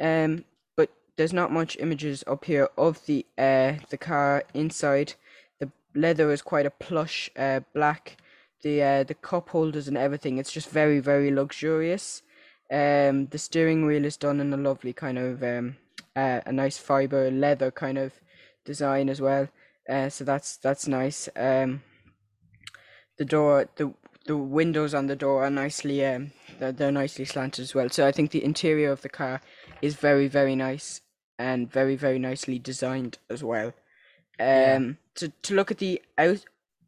[0.00, 0.44] Um,
[0.76, 5.14] but there's not much images up here of the uh the car inside.
[5.60, 8.16] The leather is quite a plush uh black
[8.62, 10.38] the uh, the cup holders and everything.
[10.38, 12.22] It's just very very luxurious.
[12.70, 15.76] Um, the steering wheel is done in a lovely kind of um,
[16.16, 18.14] uh, a nice fiber leather kind of
[18.64, 19.48] design as well.
[19.88, 21.28] Uh, so that's that's nice.
[21.36, 21.82] Um,
[23.18, 23.94] the door the
[24.26, 27.88] the windows on the door are nicely um they're, they're nicely slanted as well.
[27.88, 29.40] So I think the interior of the car
[29.80, 31.00] is very very nice
[31.38, 33.72] and very very nicely designed as well.
[34.38, 34.74] Yeah.
[34.76, 36.44] Um, to to look at the out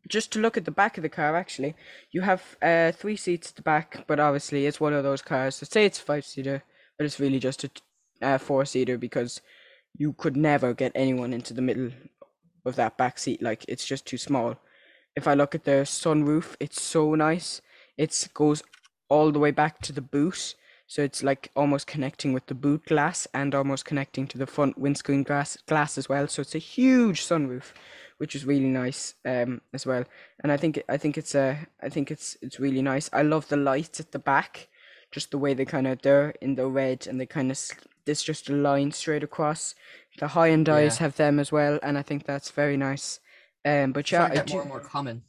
[0.08, 1.74] just to look at the back of the car actually
[2.10, 5.56] you have uh three seats at the back but obviously it's one of those cars
[5.56, 6.62] so say it's five seater
[6.96, 7.70] but it's really just a
[8.20, 9.40] uh, four seater because
[9.96, 11.90] you could never get anyone into the middle
[12.64, 13.42] of that back seat.
[13.42, 14.56] Like it's just too small.
[15.16, 17.60] If i look at the sunroof it's so nice.
[17.96, 18.62] It goes
[19.08, 20.54] all the way back to the boot.
[20.86, 24.78] So it's like almost connecting with the boot glass and almost connecting to the front
[24.78, 26.28] windscreen glass glass as well.
[26.28, 27.72] So it's a huge sunroof
[28.18, 30.04] which is really nice um as well
[30.42, 33.48] and i think i think it's uh, i think it's it's really nice i love
[33.48, 34.68] the lights at the back
[35.10, 37.58] just the way they kind of they're in the red and they kind of
[38.04, 39.74] there's just a line straight across
[40.18, 41.04] the high end eyes Yeah.
[41.06, 43.20] have them as well and i think that's very nice
[43.64, 45.22] um but yeah I do, more and more common.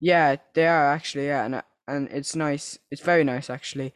[0.00, 3.92] yeah they are actually yeah and and it's nice it's very nice actually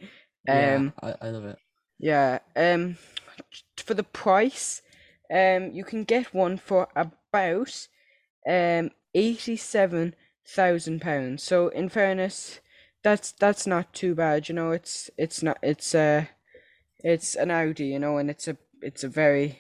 [0.49, 1.59] um yeah, I, I love it.
[1.99, 2.97] yeah, um,
[3.79, 4.83] for the price,
[5.35, 7.89] um, you can get one for about
[8.49, 10.15] um eighty-seven
[10.47, 11.43] thousand pounds.
[11.43, 12.61] So in fairness,
[13.03, 14.49] that's that's not too bad.
[14.49, 16.27] You know, it's it's not it's uh
[17.01, 19.59] it's an Audi, you know, and it's a it's a very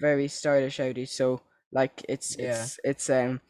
[0.00, 1.06] very stylish Audi.
[1.06, 1.40] So
[1.72, 2.50] like it's Yeah.
[2.50, 3.40] it's it's um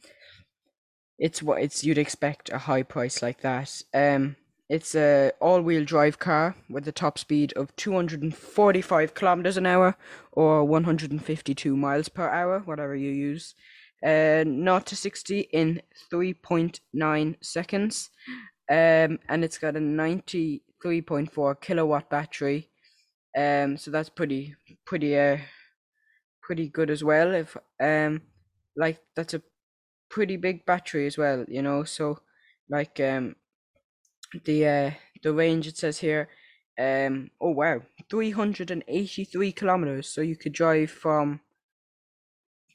[1.19, 3.83] it's what it's you'd expect a high price like that.
[3.95, 4.37] Um,
[4.69, 9.97] it's a all-wheel drive car with a top speed of 245 kilometers an hour
[10.33, 13.55] or 152 miles per hour, whatever you use.
[14.05, 18.11] Uh, 0 to 60 in 3.9 seconds.
[18.69, 22.69] Um, and it's got a 93.4 kilowatt battery.
[23.37, 25.39] Um, so that's pretty, pretty, uh,
[26.43, 27.35] pretty good as well.
[27.35, 28.23] If um,
[28.77, 29.43] like that's a
[30.09, 31.85] pretty big battery as well, you know.
[31.85, 32.21] So,
[32.71, 33.37] like um,
[34.45, 34.91] the uh
[35.23, 36.29] the range it says here,
[36.79, 40.09] um, oh wow, three hundred and eighty-three kilometers.
[40.09, 41.41] So you could drive from.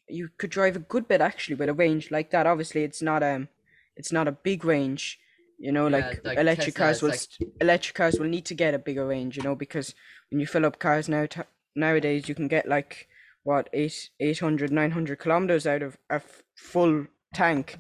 [0.07, 2.45] You could drive a good bit actually with a range like that.
[2.47, 3.47] Obviously, it's not um,
[3.95, 5.19] it's not a big range.
[5.57, 8.55] You know, Yeah, like, like electric Tesla, cars will like- electric cars will need to
[8.55, 9.37] get a bigger range.
[9.37, 9.93] You know, because
[10.29, 11.27] when you fill up cars now
[11.75, 13.07] nowadays, you can get like
[13.43, 17.77] what eight 800 900 kilometers out of a f- full tank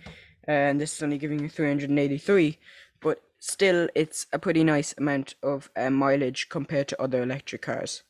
[0.47, 2.90] and this is only giving you 383 but
[3.41, 8.03] still it's a pretty nice amount of uh, mileage compared to other electric cars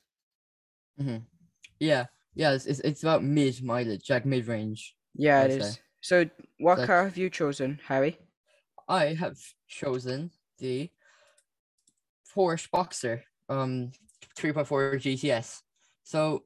[0.98, 1.18] hmm
[1.80, 4.96] Yeah, yeah, it's, it's, it's about mid mileage, like mid range.
[5.16, 5.82] yeah it I'd is say.
[6.02, 8.20] so what like- car have you chosen harry
[8.90, 10.90] I have chosen the
[12.34, 13.92] Porsche Boxster, um,
[14.36, 15.62] 3.4 GTS.
[16.04, 16.44] So,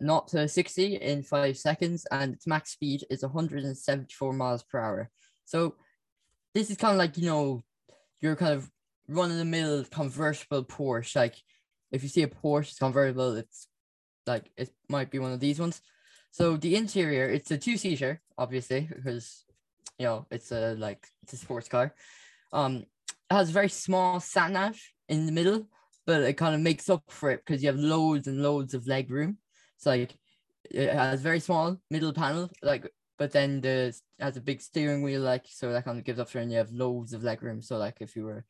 [0.00, 5.10] not to 60 in five seconds, and its max speed is 174 miles per hour.
[5.44, 5.74] So,
[6.54, 7.62] this is kind of like, you know,
[8.20, 8.70] your kind of
[9.08, 11.16] run of the mill convertible Porsche.
[11.16, 11.36] Like,
[11.92, 13.68] if you see a Porsche convertible, it's
[14.26, 15.80] like, it might be one of these ones.
[16.32, 19.44] So the interior, it's a two seater, obviously, because
[19.98, 21.94] you know it's a like it's a sports car.
[22.52, 22.84] Um,
[23.30, 25.68] it has a very small sat nav in the middle,
[26.06, 28.86] but it kind of makes up for it because you have loads and loads of
[28.86, 29.38] leg room.
[29.80, 30.14] It's like
[30.70, 35.22] it has very small middle panel, like but then the has a big steering wheel,
[35.22, 37.62] like so that kind of gives it, and you have loads of leg room.
[37.62, 38.44] So like if you were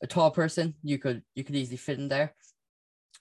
[0.00, 2.36] a tall person, you could you could easily fit in there.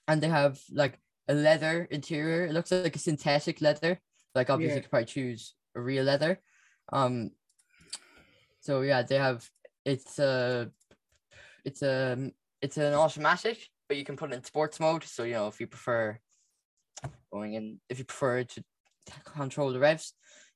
[0.08, 2.46] And they have like a leather interior.
[2.46, 4.00] It looks like a synthetic leather.
[4.36, 4.76] Like obviously Yeah.
[4.76, 6.40] you could probably choose a real leather.
[6.94, 7.32] Um
[8.60, 9.50] so yeah, they have
[9.86, 10.70] it's a
[11.64, 15.04] it's a it's an automatic, but you can put it in sports mode.
[15.04, 16.20] So you know if you prefer
[17.36, 17.80] going in.
[17.90, 18.64] If you prefer to
[19.26, 20.14] control the revs,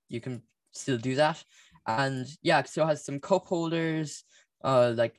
[0.08, 1.44] you can still do that.
[1.86, 4.24] And yeah, it has some cup holders,
[4.64, 5.16] uh like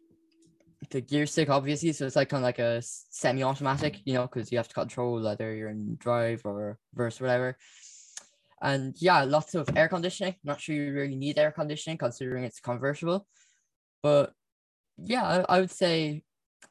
[0.90, 1.92] the gear stick obviously.
[1.92, 5.23] So it's like kind of like a semi-automatic you know because you have to control
[5.23, 7.57] whether you're in drive or reverse or whatever.
[8.62, 10.37] And yeah lots of air conditioning.
[10.44, 13.27] Not sure you really need air conditioning considering it's convertible.
[14.03, 14.33] But
[15.12, 16.23] yeah i, I would say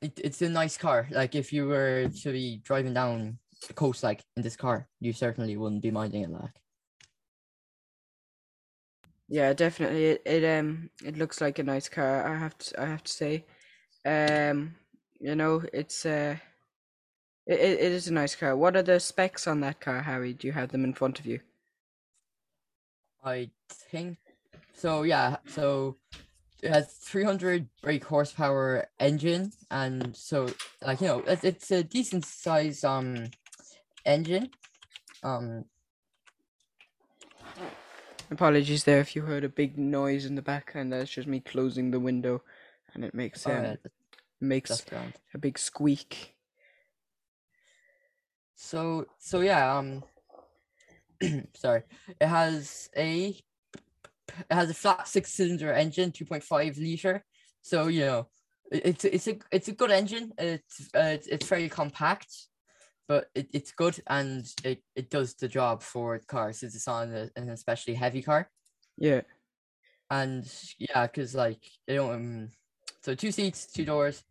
[0.02, 1.08] it, it's a nice car.
[1.12, 5.14] Like if you were to be driving down the coast like in this car you
[5.14, 6.62] certainly wouldn't be minding it like
[9.28, 12.86] yeah definitely it, it um it looks like a nice car i have to i
[12.86, 13.46] have to say
[14.06, 14.74] um
[15.20, 16.36] you know it's uh
[17.46, 20.34] it, it it is a nice car what are the specs on that car harry
[20.34, 21.40] do you have them in front of you
[23.24, 24.18] I think
[24.74, 25.04] so.
[25.04, 25.38] Yeah.
[25.48, 25.98] So
[26.62, 30.48] it has 300 brake horsepower engine, and so
[30.82, 33.26] like you know it's, it's a decent size um
[34.06, 34.50] engine.
[35.24, 35.66] Um.
[38.32, 40.94] Apologies there if you heard a big noise in the background.
[40.94, 42.44] That's just me closing the window,
[42.94, 43.80] and it makes oh, um, that-
[44.40, 44.86] makes
[45.34, 46.36] a big squeak.
[48.56, 49.78] So so yeah.
[49.78, 50.04] Um.
[51.56, 51.84] sorry.
[52.20, 53.36] It has a
[54.38, 57.26] it has a flat six cylinder engine, 2.5 liter.
[57.62, 58.28] So you know,
[58.72, 60.34] it's it's a it's a good engine.
[60.38, 62.32] It's uh, it's, it's very compact,
[63.10, 67.12] but it, it's good and it, it does the job for cars since it's on
[67.12, 68.50] a, an especially heavy car.
[68.98, 69.22] Yeah,
[70.12, 70.46] And
[70.78, 72.50] yeah, because like you know, um,
[73.02, 74.24] so two seats, two doors.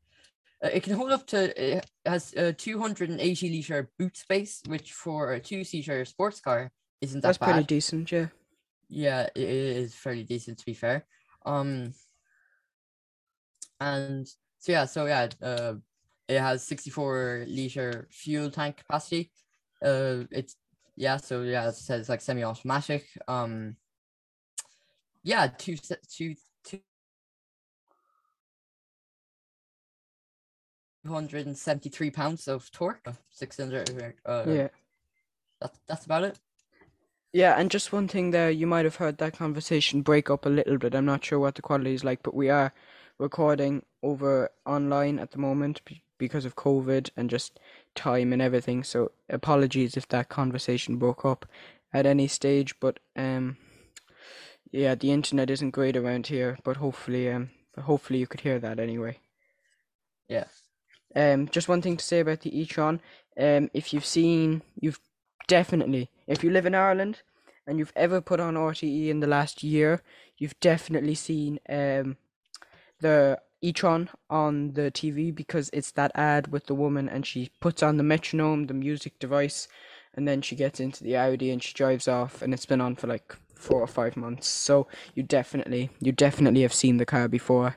[0.65, 5.33] Uh, it can hold up to it has a 280 liter boot space, which for
[5.33, 7.53] a two seater sports car isn't that that's bad.
[7.53, 8.13] pretty decent.
[8.13, 8.27] Yeah,
[8.89, 11.05] Yeah, it is fairly decent to be fair.
[11.45, 11.95] Um,
[13.81, 14.27] and
[14.59, 15.75] so yeah, so yeah, uh,
[16.29, 19.31] it has 64 liter fuel tank capacity.
[19.83, 20.57] Uh, it's
[20.97, 23.07] yeah, so yeah, it says like semi-automatic.
[23.29, 23.77] Um,
[25.23, 26.81] yeah, two se- two two.
[31.07, 34.15] 273 pounds of torque, uh, 600.
[34.27, 34.69] Uh, yeah,
[35.61, 36.39] that, that's about it.
[37.33, 37.55] yeah.
[37.59, 40.77] And just one thing there, you might have heard that conversation break up a little
[40.79, 40.95] bit.
[40.95, 42.73] I'm not sure what the quality is like, but we are
[43.19, 45.81] recording over online at the moment
[46.19, 47.59] because of COVID and just
[47.95, 48.85] time and everything.
[48.85, 51.47] So apologies if that conversation broke up
[51.93, 53.57] at any stage, but um.
[54.71, 57.49] Yeah, the internet isn't great around here, but hopefully, um,
[57.81, 59.19] hopefully you could hear that anyway.
[60.29, 60.45] Yeah.
[61.17, 63.01] Um, just one thing to say about the e-tron.
[63.41, 65.01] Um, if you've seen, you've
[65.47, 67.23] definitely, if you live in Ireland
[67.67, 70.03] and you've ever put on RTE in the last year,
[70.37, 72.19] you've definitely seen um
[73.01, 77.83] the e-tron on the TV because it's that ad with the woman and she puts
[77.83, 79.69] on the metronome, the music device,
[80.15, 82.97] and then she gets into the Audi and she drives off and it's been on
[82.97, 84.49] for like four or five months.
[84.49, 87.77] So you definitely you definitely have seen the car before.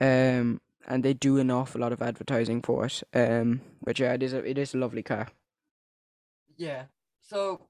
[0.00, 3.02] Um and they do an awful lot of advertising for it.
[3.14, 5.28] Um but yeah, it is a it is a lovely car.
[6.56, 6.84] Yeah.
[7.22, 7.68] So,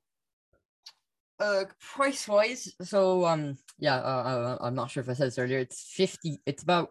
[1.40, 5.58] uh, price wise, so um, yeah, uh, I'm not sure if I said this earlier.
[5.58, 6.40] It's fifty.
[6.46, 6.90] It's about.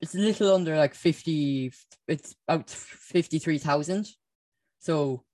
[0.00, 1.72] It's a little under like fifty.
[2.08, 4.06] It's about fifty three thousand.
[4.78, 5.24] So,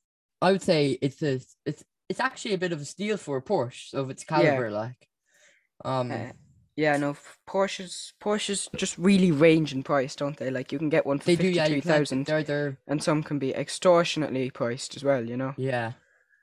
[0.41, 3.43] I would say it's a it's it's actually a bit of a steal for a
[3.43, 4.71] Porsche of its caliber.
[4.71, 5.09] Like,
[5.85, 6.33] um, Uh,
[6.77, 7.17] yeah, no,
[7.49, 10.51] Porsches Porsches just really range in price, don't they?
[10.51, 11.49] Like you can get one for they do.
[11.49, 11.91] Yeah, fifty-three you can.
[11.91, 15.25] thousand, They're they're and some can be extortionately priced as well.
[15.25, 15.55] You know.
[15.59, 15.93] yeah,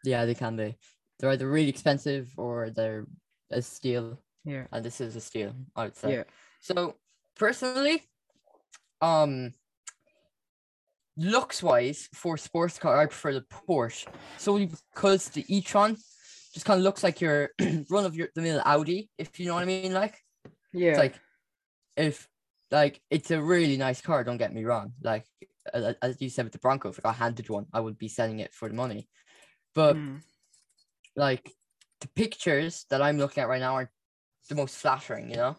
[0.03, 0.25] yeah.
[0.25, 0.75] They can be.
[1.19, 3.05] They're either really expensive or they're
[3.51, 4.19] a steal.
[4.45, 4.67] Yeah.
[4.71, 6.13] and this is a steal, I would say.
[6.13, 6.23] Yeah.
[6.62, 6.95] So
[7.36, 8.03] personally,
[9.01, 9.53] um,
[11.17, 14.07] looks wise for sports car, I prefer the Porsche
[14.38, 15.95] solely because the e-tron
[16.53, 17.49] just kind of looks like your
[17.89, 19.93] run of your the mill Audi, if you know what I mean.
[19.93, 20.17] Like
[20.73, 20.89] Yeah.
[20.89, 21.19] it's like
[21.97, 22.27] if
[22.71, 24.23] like it's a really nice car.
[24.23, 24.93] Don't get me wrong.
[25.03, 25.25] Like
[25.73, 28.39] as you said with the Bronco, if I got handed one, I would be selling
[28.39, 29.07] it for the money.
[29.75, 30.21] But Mm.
[31.15, 31.51] like
[32.01, 33.91] the pictures that I'm looking at right now are
[34.47, 35.55] the most flattering, you know.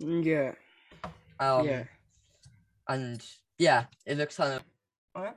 [0.00, 0.52] Mm, Yeah.
[1.40, 1.84] Um, yeah.
[2.88, 3.24] And
[3.58, 5.34] yeah, it looks kind of.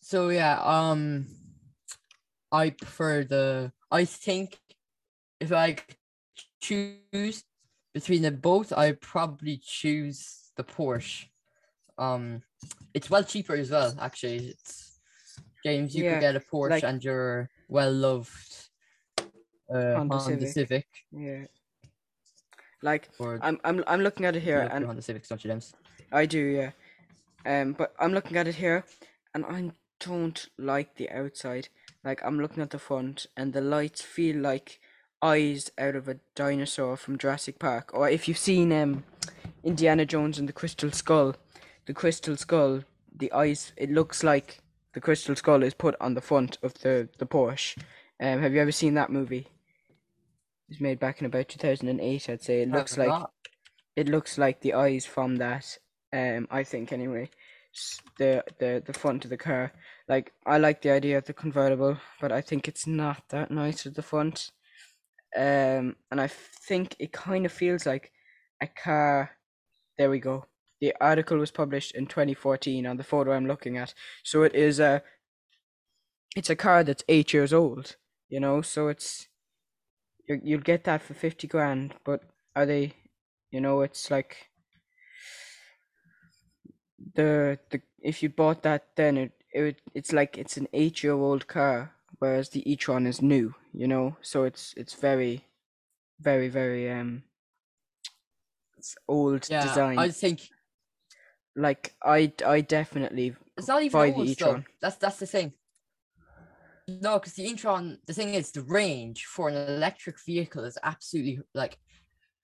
[0.00, 1.26] So yeah, um,
[2.50, 3.72] I prefer the.
[3.90, 4.58] I think
[5.40, 5.76] if I
[6.60, 7.44] choose
[7.94, 11.26] between the both, I probably choose the Porsche.
[11.96, 12.42] Um,
[12.94, 13.94] it's well cheaper as well.
[14.00, 14.98] Actually, it's
[15.64, 15.94] James.
[15.94, 18.68] You Yeah, could get a Porsche like- and your well loved
[19.18, 20.48] uh, Honda Honda, Civic.
[20.48, 20.86] Civic.
[21.12, 21.44] Yeah.
[22.82, 25.74] Like or I'm I'm I'm looking at it here and Honda Civics, don't you, James?
[26.12, 26.70] I do, yeah.
[27.44, 28.84] Um, but I'm looking at it here,
[29.34, 31.68] and I don't like the outside.
[32.04, 34.80] Like I'm looking at the front, and the lights feel like
[35.22, 37.90] eyes out of a dinosaur from Jurassic Park.
[37.92, 39.04] Or if you've seen um,
[39.64, 41.34] Indiana Jones and the Crystal Skull,
[41.86, 44.60] the Crystal Skull, the eyes, it looks like
[44.94, 47.76] the Crystal Skull is put on the front of the the Porsche.
[48.20, 49.48] Um, have you ever seen that movie?
[50.68, 52.28] Was made back in about two thousand and eight.
[52.28, 52.62] I'd say.
[52.62, 53.32] It looks like not.
[53.96, 55.78] it looks like the eyes from that
[56.12, 57.30] um i think anyway.
[58.18, 59.72] The the the front of the car.
[60.08, 63.86] Like i like the idea of the convertible but i think it's not that nice
[63.86, 64.50] at the front.
[65.36, 68.12] Um and i think it kind of feels like
[68.60, 69.30] a car.
[69.96, 70.46] There we go.
[70.80, 73.94] The article was published in 2014 on the photo i'm looking at.
[74.22, 75.02] So it is a
[76.36, 77.96] it's a car that's eight years old
[78.28, 78.62] you know?
[78.62, 79.28] So it's
[80.28, 82.22] you you'll get that for 50 grand but
[82.56, 82.94] are they
[83.50, 84.50] you know, it's like
[87.14, 91.12] the the if you bought that then it it it's like it's an eight year
[91.14, 94.16] old car, whereas the e-tron is new, you know.
[94.20, 95.46] So it's it's very,
[96.20, 97.24] very very um.
[98.78, 99.96] It's old Yeah, design.
[99.96, 100.50] I think
[101.54, 104.62] Like I I definitely it's not even buy the old though.
[104.62, 104.66] e-tron.
[104.80, 105.54] That's that's the thing.
[106.88, 111.40] No, because the e-tron, the thing is, the range for an electric vehicle is absolutely
[111.54, 111.76] like,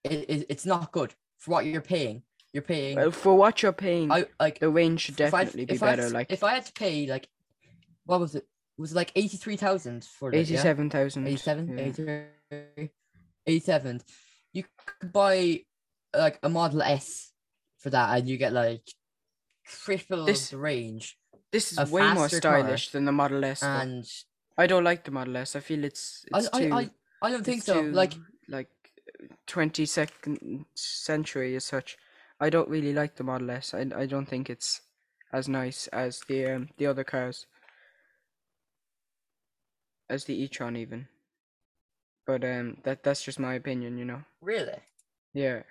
[0.03, 2.21] it, it it's not good for what you're paying.
[2.53, 2.95] You're paying.
[2.95, 6.07] well, for what you're paying, I like the range should if I definitely be better.
[6.07, 7.27] to- Like if I had to pay like,
[8.05, 8.47] what was it?
[8.77, 10.39] Was it like eighty three thousand for yeah?
[10.39, 11.27] eighty-seven thousand.
[11.27, 11.83] 87, yeah.
[12.51, 12.89] 83,
[13.47, 14.01] 87.
[14.53, 14.63] You
[14.99, 15.61] could buy
[16.15, 17.31] like a Model S
[17.79, 18.83] for that, and you get like
[19.65, 21.17] triple This- the range.
[21.51, 23.61] This is way more stylish than the Model S.
[23.61, 23.67] though.
[23.67, 24.05] And
[24.57, 25.55] I don't like the Model S.
[25.55, 26.73] I feel it's I, it's I, too.
[26.73, 26.89] I,
[27.21, 27.81] I don't think so.
[27.81, 28.13] too, Like,
[28.47, 28.69] like
[29.47, 31.97] twenty second century as such.
[32.39, 33.73] I don't really like the Model S.
[33.73, 34.81] I I don't think it's
[35.33, 37.47] as nice as the um the other cars.
[40.09, 41.07] As the e-tron even.
[42.25, 44.23] But um that that's just my opinion, you know.
[44.41, 44.79] really?
[45.33, 45.63] Yeah.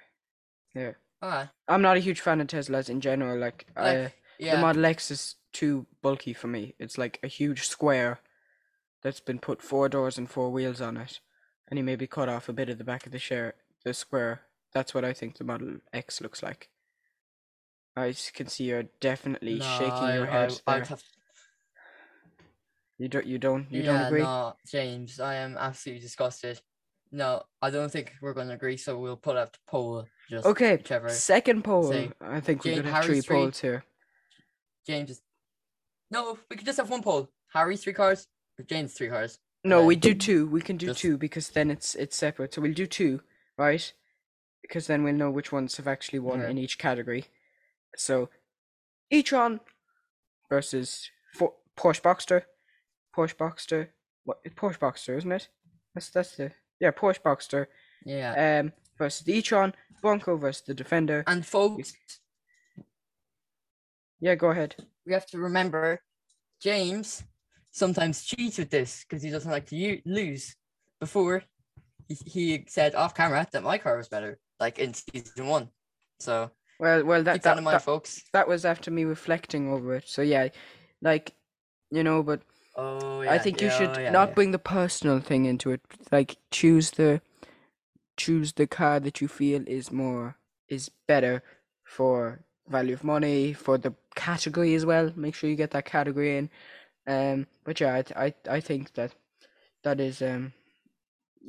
[0.74, 0.92] Yeah.
[1.22, 3.38] Ah, I'm not a huge fan of Teslas in general.
[3.38, 4.56] Like, I like, yeah.
[4.56, 6.74] the Model X is too bulky for me.
[6.78, 8.20] It's like a huge square
[9.04, 11.20] that's been put four doors and four wheels on it,
[11.68, 14.40] and you maybe cut off a bit of the back of the share the square.
[14.72, 16.70] That's what I think the Model X looks like.
[17.96, 20.82] I can see you're definitely no, shaking I, your head I, there.
[20.82, 21.02] I'd have,
[22.98, 23.26] You don't.
[23.26, 23.66] You don't.
[23.70, 24.22] You yeah, don't agree.
[24.22, 26.60] no, James, I am absolutely disgusted.
[27.12, 28.76] no, I don't think we're going to agree.
[28.78, 30.06] So we'll put up the poll.
[30.30, 31.10] Just Okay, whichever.
[31.10, 31.90] second poll.
[31.92, 33.36] say I think we're gonna have Harry three three.
[33.36, 33.84] polls here.
[34.86, 35.20] James is.
[36.10, 37.28] No, we could just have one poll.
[37.52, 38.26] Harry's three cars
[38.58, 39.38] or James three cars.
[39.64, 40.46] No, we do two.
[40.46, 42.52] We can do just- two because then it's it's separate.
[42.54, 43.22] So we'll do two,
[43.56, 43.92] right?
[44.62, 46.50] Because then we'll know which ones have actually won Okay.
[46.50, 47.26] in each category.
[47.96, 48.28] So,
[49.10, 49.60] e-tron
[50.50, 52.42] versus for, Porsche Boxster,
[53.16, 53.88] Porsche Boxster.
[54.24, 55.48] What Porsche Boxster, isn't it?
[55.94, 57.66] That's that's the yeah Porsche Boxster.
[58.06, 58.60] Yeah.
[58.60, 61.24] Um, versus the e-tron, Bronco versus the Defender.
[61.26, 61.94] and folks,
[64.20, 64.76] Yeah, go ahead.
[65.06, 66.00] we have to remember
[66.60, 67.22] James
[67.74, 70.56] sometimes cheats with this because he doesn't like to u- lose.
[71.00, 71.42] Before
[72.08, 75.68] he, he said off camera that my car was better, like in season one.
[76.20, 78.22] So Well, well, that that, that, in mind, that, folks.
[78.32, 80.04] that was after me reflecting over it.
[80.06, 80.48] So yeah,
[81.02, 81.34] like,
[81.90, 82.40] you know, but
[82.76, 84.34] Oh I think you should yeah, not yeah.
[84.34, 85.80] bring the personal thing into it.
[86.10, 87.20] Like choose the
[88.16, 90.36] choose the car that you feel is more
[90.68, 91.42] is better
[91.84, 95.12] for value of money for the category as well.
[95.16, 96.50] Make sure you get that category in.
[97.06, 99.14] Um, but yeah, I I, I think that
[99.82, 100.52] that is um.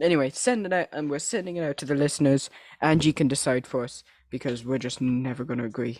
[0.01, 2.49] Anyway, send it out, and we're sending it out to the listeners,
[2.81, 5.99] and you can decide for us because we're just never going to agree.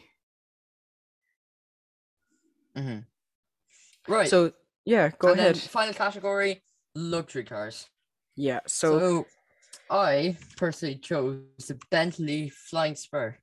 [2.76, 3.06] Mhm.
[4.08, 4.30] Right.
[4.30, 4.52] So
[4.86, 5.58] yeah, go and ahead.
[5.58, 6.62] final category:
[6.94, 7.88] luxury cars.
[8.36, 8.60] Yeah.
[8.68, 9.26] So, So,
[9.90, 13.38] I personally chose the Bentley Flying Spur.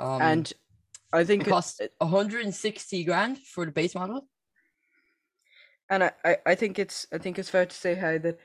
[0.00, 0.52] Um, and
[1.12, 4.26] I think it- cost 160 grand for the base model.
[5.90, 8.38] And I, I, I think it's I think it's fair to say how that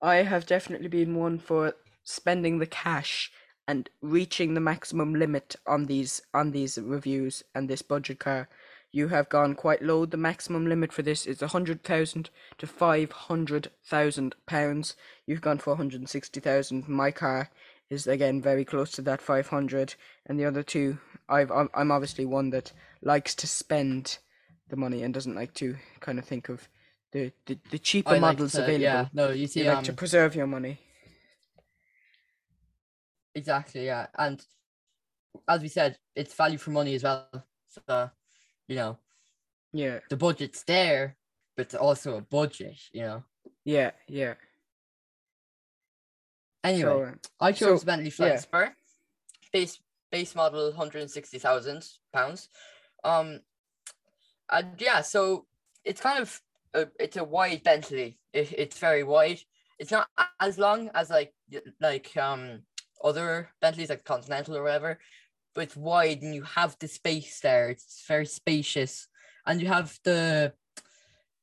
[0.00, 1.74] I have definitely been one for
[2.04, 3.30] spending the cash
[3.68, 8.48] and reaching the maximum limit on these on these reviews and this budget car.
[8.92, 10.06] You have gone quite low.
[10.06, 14.96] The maximum limit for this is a hundred thousand to five hundred thousand pounds.
[15.26, 16.88] You've gone for hundred and sixty thousand.
[16.88, 17.50] My car
[17.90, 22.24] is again very close to that five hundred, and the other two, I've I'm obviously
[22.24, 22.72] one that
[23.02, 24.18] likes to spend
[24.68, 26.68] the money and doesn't like to kind of think of
[27.12, 28.82] the the, the cheaper I like models to- available.
[28.82, 30.78] Yeah, no, you You like um, to preserve your money.
[33.34, 34.44] exactly, yeah, and
[35.48, 37.28] as we said, it's value for money as well.
[37.68, 38.10] So,
[38.68, 38.98] you know,
[39.72, 41.16] Yeah, the budget's there,
[41.56, 42.78] but it's also a budget.
[42.92, 43.24] You know.
[43.64, 44.34] yeah, yeah.
[46.64, 46.82] Anyway,
[47.12, 48.38] So, I chose so, Bentley Flying yeah.
[48.40, 48.74] Spur,
[49.52, 49.78] base
[50.10, 52.48] base model, hundred and sixty thousand pounds.
[53.04, 53.40] Um,
[54.50, 55.46] and yeah, so
[55.84, 56.40] it's kind of
[56.76, 58.18] a, it's a wide Bentley.
[58.32, 59.40] It, it's very wide.
[59.78, 60.08] It's not
[60.40, 61.32] as long as like
[61.80, 62.62] like um
[63.02, 64.98] other Bentleys like Continental or whatever,
[65.54, 67.70] but it's wide and you have the space there.
[67.70, 69.08] It's very spacious,
[69.46, 70.52] and you have the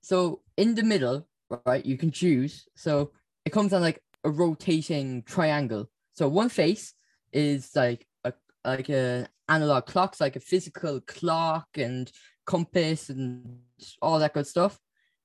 [0.02, 1.28] so in the middle,
[1.66, 1.86] right?
[1.86, 2.66] You can choose.
[2.76, 3.12] So
[3.46, 5.90] it comes on like a rotating triangle.
[6.14, 6.94] So one face
[7.32, 8.34] is like a
[8.66, 12.12] like a analog clock, so like a physical clock and
[12.46, 13.60] compass and
[14.02, 14.80] all that good stuff.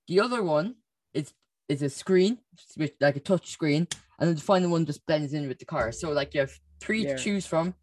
[0.09, 0.77] The other one
[1.15, 1.35] is
[1.69, 2.39] is a screen,
[2.77, 3.87] with like a touch screen,
[4.19, 5.93] and then the final one just blends in with the car.
[5.93, 7.15] So like you have three Yeah.
[7.15, 7.75] to choose from,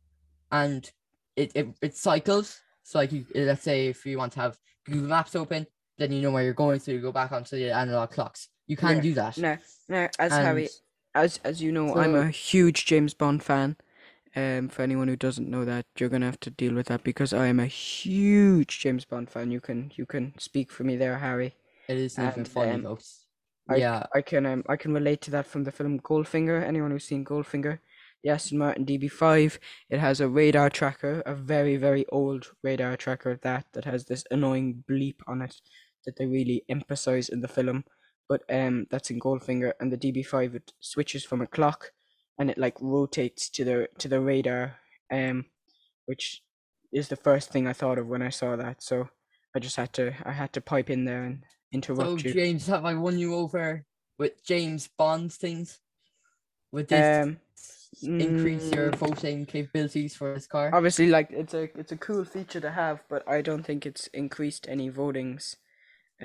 [0.52, 0.92] and
[1.36, 2.62] it, it it cycles.
[2.84, 5.68] So like you let's say if you want to have Google Maps open,
[5.98, 8.50] then you know where you're going, so you go back onto the analog clocks.
[8.68, 9.02] You can Yeah.
[9.02, 9.38] do that.
[9.38, 9.58] No,
[9.88, 10.70] now, as Harry,
[11.14, 13.78] as as you know, I'm a huge James Bond fan.
[14.38, 17.32] Um, for anyone who doesn't know that, you're gonna have to deal with that because
[17.32, 19.52] I am a huge James Bond fan.
[19.52, 21.54] You can you can speak for me there, Harry.
[21.88, 23.26] It is even And, funny, um, folks.
[23.70, 26.64] I, yeah, I can um I can relate to that from the film Goldfinger.
[26.64, 27.80] Anyone who's seen Goldfinger,
[28.24, 29.58] the Aston Martin DB5,
[29.90, 34.24] it has a radar tracker, a very very old radar tracker that that has this
[34.32, 35.56] annoying bleep on it
[36.06, 37.84] that they really emphasize in the film.
[38.30, 41.92] But um, that's in Goldfinger, and the DB5 it switches from a clock,
[42.40, 44.78] and it like rotates to the to the radar,
[45.12, 45.46] um,
[46.06, 46.44] which
[46.94, 48.82] is the first thing I thought of when I saw that.
[48.84, 49.10] So
[49.56, 52.34] I just had to I had to pipe in there and so you.
[52.34, 53.86] James, have I won you over
[54.18, 55.80] with James Bond things?
[56.72, 57.38] Would this Um,
[58.04, 60.70] increase your mm, voting capabilities for this car?
[60.74, 64.08] obviously like it's a it's a cool feature to have but i don't think it's
[64.08, 65.56] increased any votings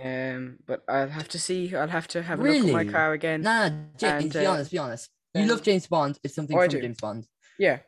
[0.02, 3.12] um but i'll have to see i'll have to have a look at my car
[3.12, 5.10] again Nah, nah, James, and, be uh, honest, be honest.
[5.34, 6.18] You love James Bond.
[6.24, 6.80] It's something Oh, from do.
[6.80, 7.26] James Bond.
[7.58, 7.78] yeah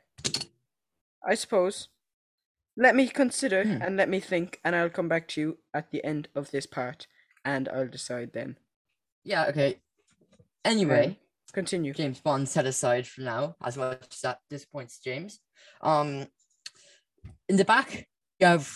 [1.26, 1.88] i suppose
[2.76, 3.82] let me consider Hmm.
[3.82, 6.66] and let me think and i'll come back to you at the end of this
[6.66, 7.06] part
[7.44, 8.56] and i'll decide then
[9.24, 9.78] Yeah, okay.
[10.64, 11.16] Anyway, Um,
[11.52, 15.38] continue James Bond set aside for now, as much as that disappoints James.
[15.80, 16.26] Um,
[17.48, 18.08] in the back,
[18.40, 18.66] you have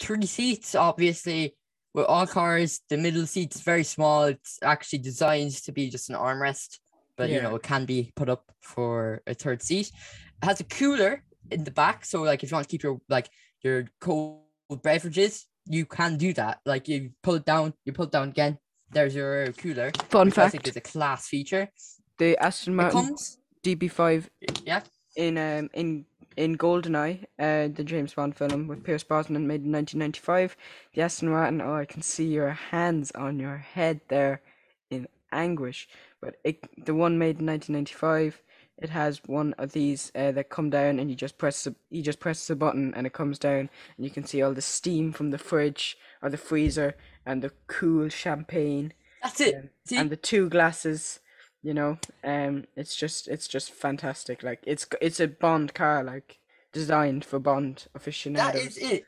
[0.00, 1.56] three seats, obviously.
[1.94, 4.24] With all cars, the middle seat's very small.
[4.24, 6.78] It's actually designed to be just an armrest.
[7.16, 9.88] but you know it can be put up for a third seat.
[10.42, 13.00] It has a cooler in the back, so like if you want to keep your
[13.08, 13.28] like
[13.64, 16.60] your cold beverages, you can do that.
[16.64, 18.58] Like you pull it down, you pull it down again.
[18.90, 19.90] There's your cooler.
[20.08, 21.68] Fun which I think fact: is a class feature.
[22.18, 24.28] the Aston Martin comes, DB5
[24.64, 24.82] yeah,
[25.16, 26.06] in um in
[26.36, 30.56] in Goldeneye, uh, the James Bond film with Pierce Brosnan made in 1995.
[30.94, 31.60] The Aston Martin.
[31.60, 34.42] Oh, I can see your hands on your head there
[34.90, 35.88] in anguish.
[36.20, 38.42] But it, the one made in 1995,
[38.78, 42.02] it has one of these uh, that come down, and you just press the you
[42.02, 45.12] just press the button, and it comes down, and you can see all the steam
[45.12, 49.54] from the fridge or the freezer, and the cool champagne that's it.
[49.54, 51.20] um, See, and the two glasses
[51.62, 56.38] you know um it's just it's just fantastic like it's it's a bond car like
[56.72, 59.04] designed for bond aficionados is it.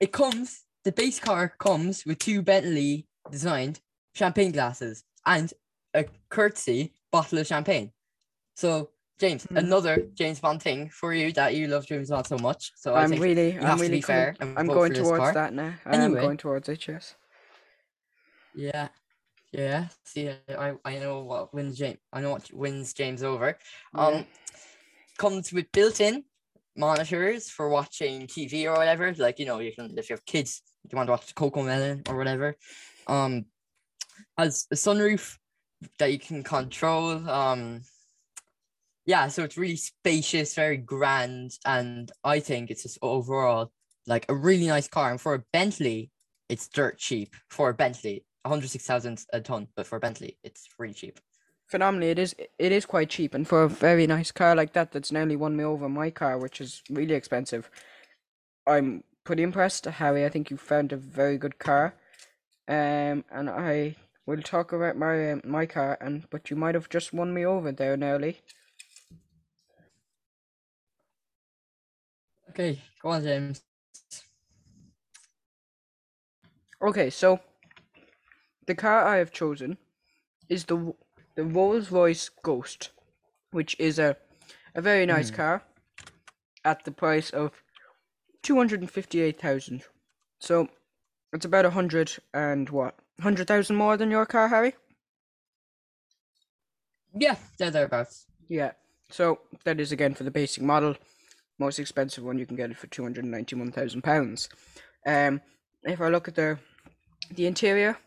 [0.00, 0.64] It comes.
[0.84, 3.80] The base car comes with two Bentley designed
[4.14, 5.52] champagne glasses and
[5.92, 7.92] a courtesy bottle of champagne.
[8.56, 8.90] So,
[9.20, 9.58] James, Hmm.
[9.58, 12.72] another James Bond thing for you that you love James Bond so much.
[12.74, 16.20] So I i'm really i'm really fair i'm going towards that now i am Anyway.
[16.22, 17.14] going towards it yes
[18.54, 18.88] Yeah,
[19.52, 19.88] yeah.
[20.04, 20.28] See,
[20.66, 21.98] I I know what wins James.
[22.12, 23.58] I know what wins James over.
[23.94, 24.22] Um, Yeah.
[25.18, 26.24] comes with built-in
[26.76, 29.14] monitors for watching TV or whatever.
[29.14, 32.16] Like you know, you can if you have kids, you want to watch CoComelon or
[32.16, 32.56] whatever.
[33.06, 33.44] Um,
[34.36, 35.38] has a sunroof
[35.98, 37.28] that you can control.
[37.28, 37.82] Um,
[39.10, 43.72] yeah, so it's really spacious, very grand, and I think it's just overall
[44.06, 45.10] like a really nice car.
[45.10, 46.10] And for a Bentley,
[46.48, 47.34] it's dirt cheap.
[47.50, 50.94] For a Bentley, one hundred six thousand a ton, but for a Bentley, it's really
[50.94, 51.20] cheap.
[51.66, 54.92] phenomenally it is it is quite cheap and for a very nice car like that
[54.92, 57.70] that's nearly won me over my car which is really expensive
[58.66, 61.94] i'm pretty impressed harry i think you found a very good car
[62.68, 63.94] um and i
[64.26, 67.72] will talk about my my car and but you might have just won me over
[67.72, 68.38] there nearly
[72.60, 73.62] Okay, go on, James.
[76.82, 77.40] okay so
[78.66, 79.76] the car i have chosen
[80.48, 80.94] is the
[81.36, 82.90] the rolls royce ghost
[83.50, 84.16] which is a
[84.74, 85.36] a very nice Hmm.
[85.36, 85.62] car
[86.64, 87.62] at the price of
[88.42, 89.84] 258,000.
[90.38, 90.68] So
[91.32, 92.94] it's about a hundred and what?
[93.20, 94.74] Hundred thousand more than your car, Harry?
[97.14, 98.26] Yeah, they're thereabouts.
[98.48, 98.72] Yeah.
[99.10, 100.96] So that is again for the basic model.
[101.60, 104.48] Most expensive one you can get it for two hundred and ninety one thousand pounds.
[105.06, 105.40] Um
[105.84, 106.58] if I look at the
[107.30, 107.98] the interior,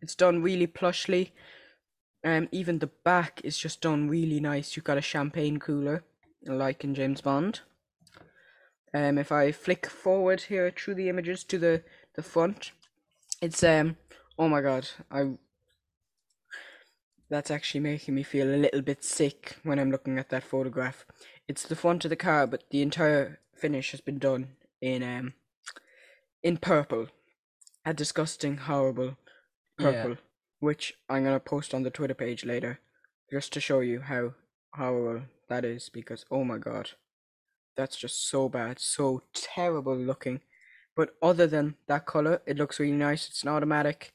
[0.00, 1.32] it's done really plushly.
[2.22, 4.76] Um even the back is just done really nice.
[4.76, 6.04] You've got a champagne cooler,
[6.46, 7.60] like in James Bond.
[8.92, 11.82] Um, if I flick forward here through the images to the
[12.16, 12.72] the front,
[13.40, 13.96] it's um
[14.38, 15.38] oh my god, I
[17.28, 21.06] that's actually making me feel a little bit sick when I'm looking at that photograph.
[21.50, 24.42] It's the front of the car, but the entire finish has been done
[24.80, 25.34] in um
[26.44, 27.08] in purple,
[27.84, 29.16] a disgusting, horrible
[29.76, 30.04] Yeah.
[30.04, 30.16] purple,
[30.60, 32.78] which I'm gonna post on the Twitter page later,
[33.32, 34.34] just to show you how
[34.74, 35.88] horrible that is.
[35.88, 36.92] Because oh my god,
[37.76, 40.42] that's just so bad, so terrible looking.
[40.96, 43.28] But other than that color, it looks really nice.
[43.28, 44.12] It's an automatic,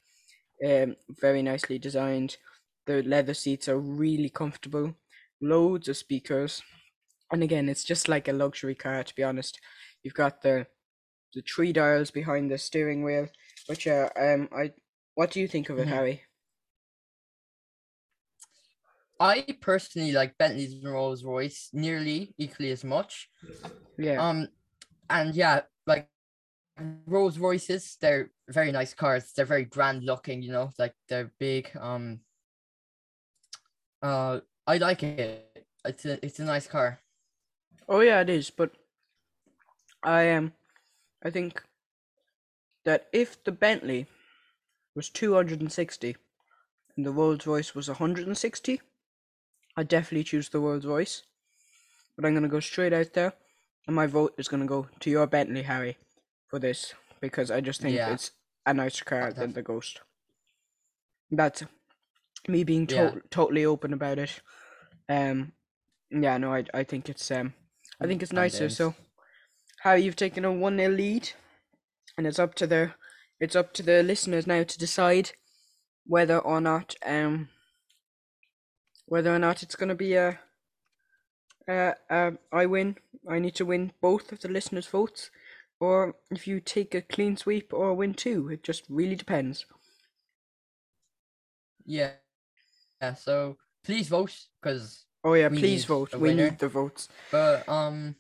[0.66, 2.38] um, very nicely designed.
[2.86, 4.96] The leather seats are really comfortable.
[5.42, 6.64] Loads of speakers,
[7.32, 9.04] and again, it's just like a luxury car.
[9.04, 9.60] To be honest,
[10.04, 10.68] you've got the
[11.34, 13.30] the three dials behind the steering wheel.
[13.68, 14.74] Which uh, um, I
[15.16, 15.90] what do you think of it, Mhm.
[15.90, 16.24] Harry?
[19.20, 23.30] I personally like Bentleys and Rolls Royce nearly equally as much.
[23.98, 24.50] Yeah, Um,
[25.10, 26.10] and yeah, like
[27.08, 29.32] Rolls Royces, they're very nice cars.
[29.34, 31.72] They're very grand looking, you know, like they're big.
[31.78, 32.22] Um,
[34.02, 35.68] uh, I like it.
[35.86, 37.00] It's a it's a nice car.
[37.88, 38.72] Oh yeah, it is, but
[40.04, 40.54] I am.
[41.24, 41.64] I think
[42.84, 44.08] that if the Bentley
[44.96, 46.16] was two hundred and sixty,
[46.96, 48.82] and the Rolls Royce was hundred and sixty,
[49.78, 51.24] I'd definitely choose the Rolls Royce.
[52.16, 53.34] But I'm gonna go straight out there,
[53.88, 55.98] and my vote is gonna go to your Bentley, Harry,
[56.48, 58.14] for this because I just think Yeah.
[58.14, 58.32] it's
[58.66, 60.02] a nicer car than the Ghost.
[61.32, 61.64] That's
[62.48, 63.16] me being to- Yeah.
[63.32, 64.42] totally open about it.
[65.10, 65.54] Um,
[66.12, 67.54] yeah, no, I I think it's um,
[68.02, 68.70] I think it's nicer.
[68.70, 68.96] So,
[69.82, 71.32] Harry, you've taken a one 0 lead,
[72.18, 72.94] and it's up to the
[73.40, 75.32] it's up to the listeners now to decide
[76.06, 77.50] whether or not um
[79.06, 80.40] whether or not it's gonna be a
[81.68, 82.98] uh, uh, I win.
[83.30, 85.32] I need to win both of the listeners' votes,
[85.80, 88.50] or if you take a clean sweep or win two.
[88.50, 89.66] It just really depends.
[91.86, 92.12] Yeah.
[93.02, 93.14] Yeah.
[93.16, 96.14] So please vote because Oh yeah, We please vote.
[96.14, 96.46] We winner.
[96.52, 97.10] need the votes.
[97.32, 98.16] but um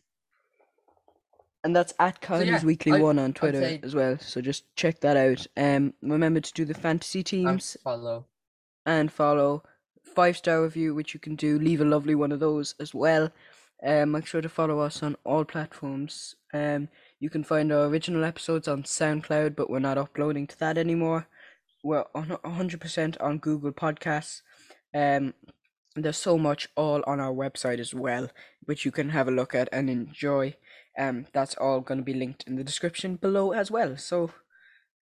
[1.64, 4.18] And that's at Car News yeah, Weekly I- One on Twitter say- as well.
[4.20, 5.46] So just check that out.
[5.56, 8.26] Um, remember to do the fantasy teams follow.
[8.86, 9.64] and follow
[10.16, 11.60] five star review, which you can do.
[11.60, 13.32] Leave a lovely one of those as well.
[13.86, 16.36] Um, make sure to follow us on all platforms.
[16.54, 16.88] Um,
[17.20, 21.28] you can find our original episodes on SoundCloud, but we're not uploading to that anymore.
[21.84, 24.42] We're on hundred percent on Google Podcasts.
[24.94, 25.34] Um,
[25.96, 28.30] there's so much all on our website as well,
[28.66, 30.56] which you can have a look at and enjoy.
[30.98, 33.98] Um, that's all going to be linked in the description below as well.
[33.98, 34.32] So,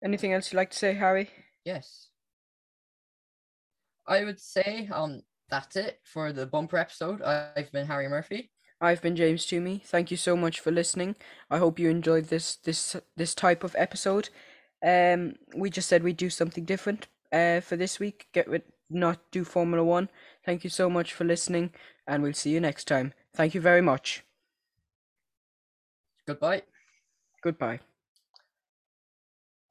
[0.04, 1.30] anything else you'd like to say, Harry?
[1.64, 2.08] Yes.
[4.06, 7.22] I would say um that's it for the bumper episode.
[7.22, 8.50] I've been Harry Murphy.
[8.80, 9.82] I've been James Toomey.
[9.84, 11.14] Thank you so much for listening.
[11.50, 14.30] I hope you enjoyed this this this type of episode.
[14.84, 17.06] Um, we just said we'd do something different.
[17.30, 18.62] Uh, for this week, get rid
[18.94, 20.08] not do Formula One.
[20.44, 21.72] Thank you so much for listening,
[22.06, 23.14] and we'll see you next time.
[23.34, 24.24] Thank you very much.
[26.26, 26.62] Goodbye.
[27.42, 27.80] Goodbye.